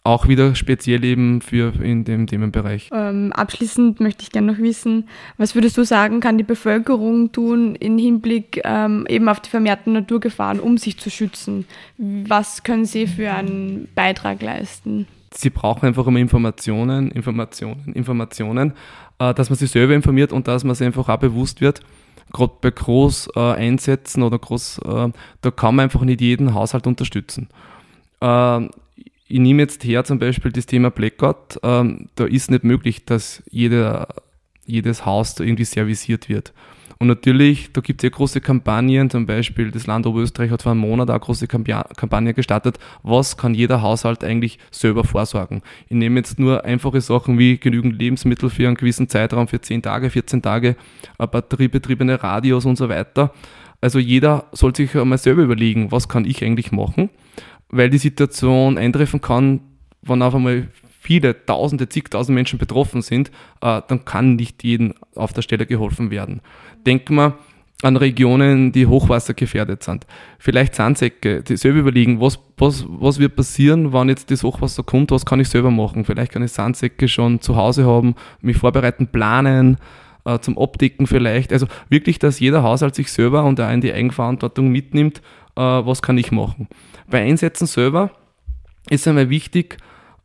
Auch 0.02 0.28
wieder 0.28 0.54
speziell 0.54 1.04
eben 1.04 1.42
für 1.42 1.74
in 1.83 2.04
dem 2.04 2.26
Themenbereich. 2.26 2.88
Ähm, 2.92 3.33
abschließend 3.35 4.00
möchte 4.00 4.22
ich 4.22 4.30
gerne 4.30 4.52
noch 4.52 4.59
wissen, 4.59 5.06
was 5.37 5.54
würdest 5.54 5.76
du 5.76 5.85
sagen, 5.85 6.20
kann 6.20 6.38
die 6.38 6.44
Bevölkerung 6.44 7.33
tun 7.33 7.74
im 7.74 7.98
Hinblick 7.98 8.62
ähm, 8.64 9.06
eben 9.11 9.28
auf 9.28 9.40
die 9.40 9.50
vermehrten 9.50 9.92
Naturgefahren, 9.92 10.59
um 10.59 10.78
sich 10.78 10.98
zu 10.98 11.11
schützen? 11.11 11.66
Was 11.98 12.62
können 12.62 12.87
sie 12.87 13.06
für 13.06 13.30
einen 13.30 13.88
Beitrag 13.94 14.40
leisten? 14.40 15.06
Sie 15.35 15.50
brauchen 15.50 15.87
einfach 15.87 16.06
immer 16.06 16.18
Informationen, 16.18 17.11
Informationen, 17.11 17.92
Informationen, 17.92 18.72
äh, 19.18 19.35
dass 19.35 19.50
man 19.50 19.59
sich 19.59 19.70
selber 19.70 19.94
informiert 19.94 20.33
und 20.33 20.48
dass 20.48 20.64
man 20.64 20.74
sich 20.74 20.87
einfach 20.87 21.09
auch 21.11 21.18
bewusst 21.18 21.61
wird, 21.61 21.83
gerade 22.33 22.53
bei 22.61 22.71
Großeinsätzen 22.71 24.23
äh, 24.23 24.27
oder 24.27 24.38
Groß, 24.38 24.79
äh, 24.85 25.09
da 25.40 25.51
kann 25.51 25.77
man 25.77 25.85
einfach 25.85 26.03
nicht 26.03 26.21
jeden 26.21 26.55
Haushalt 26.55 26.87
unterstützen. 26.87 27.49
Äh, 28.21 28.66
ich 29.31 29.38
nehme 29.38 29.62
jetzt 29.62 29.85
her 29.85 30.05
zum 30.05 30.19
Beispiel 30.19 30.51
das 30.51 30.66
Thema 30.66 30.90
Blackout. 30.90 31.61
Ähm, 31.62 32.09
da 32.16 32.25
ist 32.25 32.51
nicht 32.51 32.64
möglich, 32.64 33.05
dass 33.05 33.43
jeder, 33.51 34.09
jedes 34.66 35.07
Haus 35.07 35.37
da 35.37 35.45
irgendwie 35.45 35.64
servisiert 35.64 36.29
wird. 36.29 36.53
Und 37.03 37.07
natürlich, 37.07 37.73
da 37.73 37.81
gibt 37.81 38.03
es 38.03 38.05
ja 38.05 38.11
große 38.11 38.43
Kampagnen, 38.43 39.09
zum 39.09 39.25
Beispiel 39.25 39.71
das 39.71 39.87
Land 39.87 40.07
Oberösterreich 40.07 40.51
hat 40.51 40.61
vor 40.61 40.73
einem 40.73 40.83
Monat 40.83 41.09
eine 41.09 41.19
große 41.19 41.47
Kampagne 41.47 42.35
gestartet, 42.35 42.79
was 43.03 43.39
kann 43.39 43.55
jeder 43.55 43.81
Haushalt 43.81 44.23
eigentlich 44.23 44.59
selber 44.71 45.05
vorsorgen. 45.05 45.63
Ich 45.89 45.97
nehme 45.97 46.21
jetzt 46.21 46.39
nur 46.39 46.63
einfache 46.67 47.01
Sachen 47.01 47.39
wie 47.39 47.57
genügend 47.57 47.99
Lebensmittel 47.99 48.51
für 48.51 48.67
einen 48.67 48.77
gewissen 48.77 49.09
Zeitraum, 49.09 49.49
für 49.49 49.63
10 49.63 49.81
Tage, 49.81 50.11
14 50.11 50.43
Tage, 50.43 50.77
batteriebetriebene 51.17 52.23
Radios 52.23 52.67
und 52.67 52.77
so 52.77 52.91
weiter. 52.91 53.33
Also 53.81 53.99
jeder 53.99 54.45
soll 54.53 54.77
sich 54.77 54.95
einmal 54.95 55.17
selber 55.17 55.41
überlegen, 55.41 55.91
was 55.91 56.07
kann 56.07 56.27
ich 56.27 56.45
eigentlich 56.45 56.71
machen, 56.71 57.09
weil 57.71 57.89
die 57.89 57.97
Situation 57.97 58.77
eintreffen 58.77 59.23
kann, 59.23 59.61
wenn 60.03 60.21
auf 60.21 60.35
einmal 60.35 60.69
viele 61.01 61.47
Tausende, 61.47 61.89
zigtausend 61.89 62.35
Menschen 62.35 62.59
betroffen 62.59 63.03
sind, 63.03 63.31
äh, 63.63 63.81
dann 63.89 64.05
kann 64.05 64.37
nicht 64.37 64.63
jedem 64.63 64.95
auf 65.15 65.33
der 65.33 65.43
Stelle 65.43 65.67
geholfen 65.67 66.11
werden. 66.11 66.41
Denken 66.87 67.15
wir 67.15 67.39
an 67.83 67.97
Regionen, 67.97 68.73
die 68.73 68.87
hochwassergefährdet 68.87 69.83
sind. 69.83 70.07
Vielleicht 70.39 70.75
Sandsäcke, 70.75 71.43
die 71.43 71.57
selber 71.57 71.79
überlegen, 71.79 72.21
was, 72.21 72.39
was, 72.59 72.85
was 72.87 73.19
wird 73.19 73.35
passieren, 73.37 73.95
wenn 73.95 74.11
jetzt 74.11 74.31
das 74.31 74.43
Hochwasser 74.43 74.83
kommt, 74.83 75.11
was 75.11 75.25
kann 75.25 75.41
ich 75.41 75.49
selber 75.49 75.71
machen? 75.71 76.05
Vielleicht 76.05 76.33
kann 76.33 76.43
ich 76.43 76.53
Sandsäcke 76.53 77.09
schon 77.09 77.41
zu 77.41 77.57
Hause 77.57 77.87
haben, 77.87 78.15
mich 78.43 78.59
vorbereiten, 78.59 79.07
planen, 79.07 79.79
äh, 80.27 80.39
zum 80.41 80.59
Abdecken 80.59 81.07
vielleicht. 81.07 81.51
Also 81.55 81.67
wirklich, 81.89 82.19
dass 82.19 82.41
jeder 82.41 82.63
Haushalt 82.63 82.95
sich 82.95 83.11
selber 83.11 83.45
und 83.45 83.59
auch 83.59 83.71
in 83.71 83.81
die 83.81 83.95
Eigenverantwortung 83.95 84.69
mitnimmt, 84.69 85.23
äh, 85.57 85.63
was 85.63 86.03
kann 86.03 86.19
ich 86.19 86.31
machen. 86.31 86.69
Bei 87.09 87.23
Einsätzen 87.23 87.67
selber 87.67 88.11
ist 88.91 89.09
einmal 89.09 89.31
wichtig, 89.31 89.79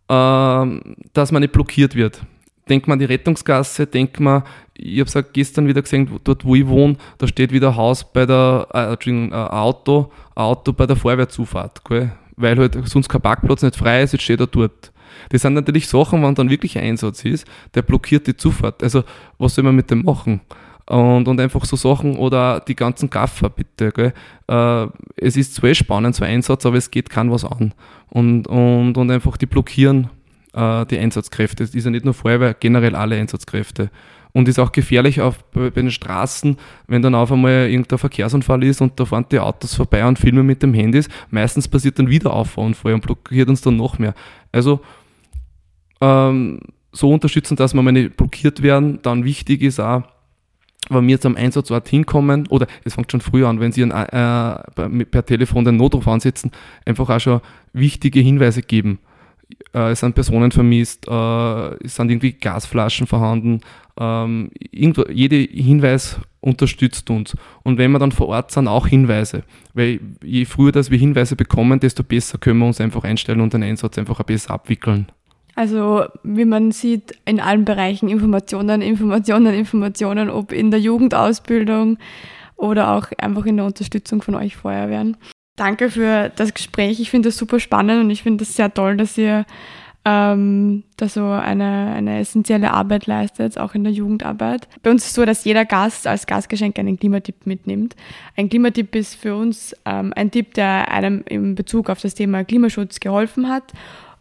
dass 0.08 1.32
man 1.32 1.41
nicht 1.41 1.52
blockiert 1.52 1.96
wird 1.96 2.22
denkt 2.70 2.88
man 2.88 2.96
an 2.96 3.00
die 3.00 3.06
Rettungsgasse, 3.06 3.88
denkt 3.88 4.20
man, 4.20 4.44
ich 4.74 5.00
habe 5.00 5.10
es 5.10 5.34
gestern 5.34 5.68
wieder 5.68 5.82
gesehen, 5.82 6.10
dort 6.24 6.44
wo 6.46 6.56
ich 6.56 6.68
wohne, 6.68 6.98
da 7.18 7.28
steht 7.28 7.52
wieder 7.52 7.70
ein 7.70 7.76
Haus 7.76 8.12
bei 8.12 8.26
der, 8.26 8.68
äh, 8.74 9.10
ein 9.10 9.34
Auto, 9.34 10.12
ein 10.36 10.44
Auto 10.44 10.74
bei 10.74 10.86
der 10.86 10.96
Feuerwehrzufahrt, 10.96 11.84
gell? 11.86 12.12
weil 12.36 12.58
halt 12.58 12.78
sonst 12.88 13.08
kein 13.08 13.22
Parkplatz 13.22 13.62
nicht 13.62 13.76
frei 13.76 14.04
ist, 14.04 14.13
jetzt 14.13 14.24
steht 14.24 14.39
er 14.39 14.48
dort. 14.48 14.91
Das 15.30 15.41
sind 15.41 15.54
natürlich 15.54 15.88
Sachen, 15.88 16.22
wenn 16.22 16.36
dann 16.36 16.50
wirklich 16.50 16.78
ein 16.78 16.84
Einsatz 16.84 17.24
ist, 17.24 17.48
der 17.74 17.82
blockiert 17.82 18.28
die 18.28 18.36
Zufahrt. 18.36 18.84
Also 18.84 19.04
was 19.38 19.56
soll 19.56 19.63
man 19.63 19.76
mit 19.76 19.89
dem 19.89 20.04
machen? 20.04 20.41
Und, 20.88 21.28
und 21.28 21.39
einfach 21.39 21.65
so 21.65 21.76
Sachen 21.76 22.15
oder 22.17 22.60
die 22.60 22.76
ganzen 22.76 23.10
Gaffer 23.10 23.50
bitte. 23.50 23.91
Gell? 23.91 24.13
Äh, 24.48 24.88
es 25.17 25.36
ist 25.36 25.56
zwar 25.56 25.74
spannend, 25.74 26.21
ein 26.21 26.28
Einsatz, 26.28 26.65
aber 26.65 26.78
es 26.78 26.91
geht 26.91 27.10
kein 27.10 27.32
was 27.32 27.43
an. 27.43 27.74
Und, 28.10 28.48
und, 28.48 28.95
und 28.95 29.12
einfach 29.12 29.38
die 29.38 29.48
blockieren 29.48 30.10
äh, 30.56 30.86
die 30.86 30.98
Einsatzkräfte. 30.98 31.63
Es 31.63 31.76
ist 31.76 31.86
ja 31.86 31.91
nicht 31.91 32.06
nur 32.06 32.13
Feuerwehr, 32.13 32.54
generell 32.54 32.95
alle 32.95 33.17
Einsatzkräfte. 33.17 33.91
Und 34.32 34.50
ist 34.50 34.60
auch 34.60 34.71
gefährlich 34.71 35.21
auf, 35.21 35.43
bei, 35.52 35.69
bei 35.69 35.82
den 35.82 35.91
Straßen, 35.91 36.58
wenn 36.88 37.02
dann 37.02 37.15
auf 37.15 37.32
einmal 37.32 37.69
irgendein 37.69 37.98
Verkehrsunfall 37.98 38.63
ist 38.63 38.82
und 38.82 39.00
da 39.00 39.06
fahren 39.06 39.26
die 39.32 39.39
Autos 39.39 39.76
vorbei 39.76 40.06
und 40.06 40.19
filmen 40.19 40.45
mit 40.45 40.62
dem 40.62 40.74
Handys. 40.74 41.08
Meistens 41.30 41.67
passiert 41.67 42.00
dann 42.00 42.10
wieder 42.10 42.34
Auffahrunfall 42.34 42.93
und 42.93 43.02
blockiert 43.02 43.48
uns 43.48 43.62
dann 43.62 43.78
noch 43.78 43.98
mehr. 43.98 44.13
Also 44.52 44.82
ähm, 46.02 46.60
so 46.91 47.12
unterstützen, 47.12 47.56
dass 47.56 47.74
wir 47.74 47.82
mal 47.82 47.91
nicht 47.91 48.17
blockiert 48.17 48.62
werden. 48.62 49.00
Dann 49.04 49.24
wichtig 49.24 49.62
ist 49.62 49.80
auch, 49.80 50.04
wenn 50.89 51.06
wir 51.06 51.13
jetzt 51.13 51.26
am 51.26 51.36
Einsatzort 51.36 51.88
hinkommen, 51.88 52.48
oder 52.48 52.67
es 52.84 52.95
fängt 52.95 53.12
schon 53.12 53.21
früher 53.21 53.48
an, 53.48 53.60
wenn 53.60 53.71
Sie 53.71 53.84
ein, 53.84 53.91
äh, 53.91 55.06
per 55.06 55.26
Telefon 55.26 55.65
den 55.65 55.78
Notruf 55.78 56.08
ansetzen, 56.08 56.52
einfach 56.86 57.10
auch 57.10 57.19
schon 57.19 57.41
wichtige 57.74 58.19
Hinweise 58.19 58.62
geben 58.62 59.00
äh, 59.74 59.91
es 59.91 60.00
sind 60.00 60.15
Personen 60.15 60.52
vermisst, 60.52 61.08
äh, 61.08 61.84
es 61.84 61.95
sind 61.95 62.10
irgendwie 62.10 62.34
Gasflaschen 62.34 63.08
vorhanden. 63.08 63.62
Ähm, 63.98 64.52
irgendwo, 64.71 65.06
jeder 65.08 65.38
Hinweis 65.38 66.19
unterstützt 66.41 67.10
uns. 67.10 67.36
Und 67.63 67.78
wenn 67.78 67.91
wir 67.91 68.00
dann 68.00 68.12
vor 68.12 68.28
Ort 68.28 68.52
sind, 68.52 68.67
auch 68.67 68.88
Hinweise. 68.88 69.43
Weil 69.74 70.00
je 70.24 70.45
früher 70.45 70.71
dass 70.71 70.91
wir 70.91 70.98
Hinweise 70.98 71.36
bekommen, 71.36 71.80
desto 71.80 72.04
besser 72.04 72.38
können 72.38 72.60
wir 72.60 72.67
uns 72.67 72.82
einfach 72.82 73.04
einstellen 73.04 73.41
und 73.41 73.54
den 73.54 73.63
Einsatz 73.63 73.98
einfach 73.98 74.21
besser 74.24 74.54
abwickeln. 74.54 75.08
Also 75.56 76.06
wie 76.24 76.46
man 76.46 76.72
sieht, 76.72 77.18
in 77.26 77.39
allen 77.39 77.65
Bereichen 77.65 78.10
Informationen, 78.10 78.82
Informationen, 78.82 79.54
Informationen, 79.54 80.30
ob 80.30 80.52
in 80.52 80.70
der 80.70 80.82
Jugendausbildung 80.82 81.98
oder 82.58 82.91
auch 82.91 83.08
einfach 83.18 83.46
in 83.46 83.58
der 83.58 83.65
Unterstützung 83.65 84.22
von 84.22 84.36
euch 84.36 84.56
Feuerwehren. 84.56 85.18
Danke 85.56 85.89
für 85.89 86.30
das 86.36 86.54
Gespräch. 86.54 87.00
Ich 87.00 87.10
finde 87.10 87.30
das 87.30 87.38
super 87.38 87.60
spannend 87.60 88.04
und 88.04 88.10
ich 88.10 88.24
finde 88.24 88.44
es 88.44 88.56
sehr 88.56 88.74
toll, 88.74 88.98
dass 88.98 89.18
ihr 89.18 89.46
ähm, 90.04 90.84
da 90.98 91.10
so 91.10 91.26
eine, 91.26 91.94
eine 91.96 92.20
essentielle 92.20 92.72
Arbeit 92.72 93.08
leistet, 93.08 93.58
auch 93.58 93.74
in 93.74 93.84
der 93.84 93.91
Jugendarbeit. 93.91 94.68
Bei 94.84 94.91
uns 94.91 95.04
ist 95.04 95.10
es 95.10 95.15
so, 95.15 95.26
dass 95.26 95.46
jeder 95.46 95.65
Gast 95.65 96.06
als 96.06 96.28
Gastgeschenk 96.28 96.78
einen 96.78 97.00
Klimatipp 97.00 97.46
mitnimmt. 97.46 97.96
Ein 98.38 98.50
Klimatipp 98.50 98.94
ist 98.96 99.15
für 99.15 99.36
uns 99.36 99.76
ähm, 99.86 100.13
ein 100.15 100.30
Tipp, 100.30 100.54
der 100.54 100.91
einem 100.91 101.24
in 101.28 101.56
Bezug 101.56 101.89
auf 101.89 102.02
das 102.02 102.13
Thema 102.13 102.44
Klimaschutz 102.44 103.00
geholfen 103.00 103.50
hat. 103.50 103.74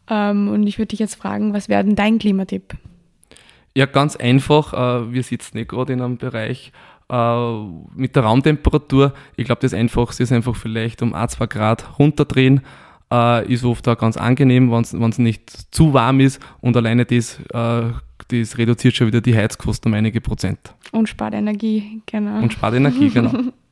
Ähm, 0.08 0.48
und 0.48 0.66
ich 0.66 0.78
würde 0.78 0.88
dich 0.88 1.00
jetzt 1.00 1.14
fragen, 1.14 1.54
was 1.54 1.68
wäre 1.68 1.84
denn 1.84 1.96
dein 1.96 2.18
Klimatipp? 2.18 2.74
Ja, 3.76 3.86
ganz 3.86 4.16
einfach. 4.16 4.72
Äh, 4.72 5.12
wir 5.12 5.22
sitzen 5.22 5.56
nicht 5.58 5.70
gerade 5.70 5.92
in 5.92 6.00
einem 6.00 6.18
Bereich 6.18 6.72
äh, 7.10 7.54
mit 7.94 8.16
der 8.16 8.24
Raumtemperatur. 8.24 9.14
Ich 9.36 9.44
glaube, 9.44 9.62
das 9.62 9.74
Einfachste 9.74 10.22
ist 10.22 10.32
einfach 10.32 10.56
vielleicht 10.56 11.02
um 11.02 11.14
1, 11.14 11.32
2 11.32 11.46
Grad 11.46 11.98
runterdrehen 11.98 12.62
äh, 13.12 13.52
ist 13.52 13.64
oft 13.64 13.86
auch 13.88 13.98
ganz 13.98 14.16
angenehm, 14.16 14.70
wenn 14.72 15.10
es 15.10 15.18
nicht 15.18 15.50
zu 15.74 15.92
warm 15.92 16.20
ist 16.20 16.40
und 16.60 16.76
alleine 16.76 17.04
das, 17.04 17.38
das 17.52 18.58
reduziert 18.58 18.96
schon 18.96 19.06
wieder 19.06 19.20
die 19.20 19.36
Heizkosten 19.36 19.92
um 19.92 19.96
einige 19.96 20.20
Prozent. 20.20 20.74
Und 20.90 21.08
spart 21.08 21.34
Energie, 21.34 22.02
genau. 22.06 22.38
Und 22.38 22.52
spart 22.54 22.74
Energie, 22.74 23.10
genau. 23.10 23.30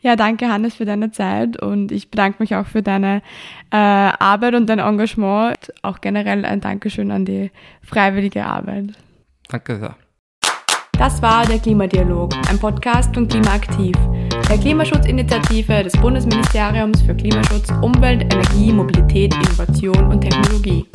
Ja, 0.00 0.16
danke 0.16 0.48
Hannes 0.48 0.74
für 0.74 0.84
deine 0.84 1.10
Zeit 1.12 1.60
und 1.60 1.92
ich 1.92 2.10
bedanke 2.10 2.36
mich 2.40 2.54
auch 2.54 2.66
für 2.66 2.82
deine 2.82 3.22
äh, 3.70 3.76
Arbeit 3.76 4.54
und 4.54 4.66
dein 4.68 4.78
Engagement. 4.78 5.72
Auch 5.82 6.00
generell 6.00 6.44
ein 6.44 6.60
Dankeschön 6.60 7.10
an 7.10 7.24
die 7.24 7.50
freiwillige 7.82 8.44
Arbeit. 8.44 8.92
Danke 9.48 9.78
sehr. 9.78 9.96
Das 10.98 11.20
war 11.20 11.44
der 11.46 11.58
Klimadialog, 11.58 12.32
ein 12.48 12.58
Podcast 12.58 13.12
von 13.14 13.26
Klimaaktiv, 13.26 13.96
der 14.48 14.58
Klimaschutzinitiative 14.58 15.82
des 15.82 15.94
Bundesministeriums 15.94 17.02
für 17.02 17.14
Klimaschutz, 17.14 17.70
Umwelt, 17.82 18.22
Energie, 18.32 18.72
Mobilität, 18.72 19.34
Innovation 19.34 20.06
und 20.08 20.20
Technologie. 20.20 20.86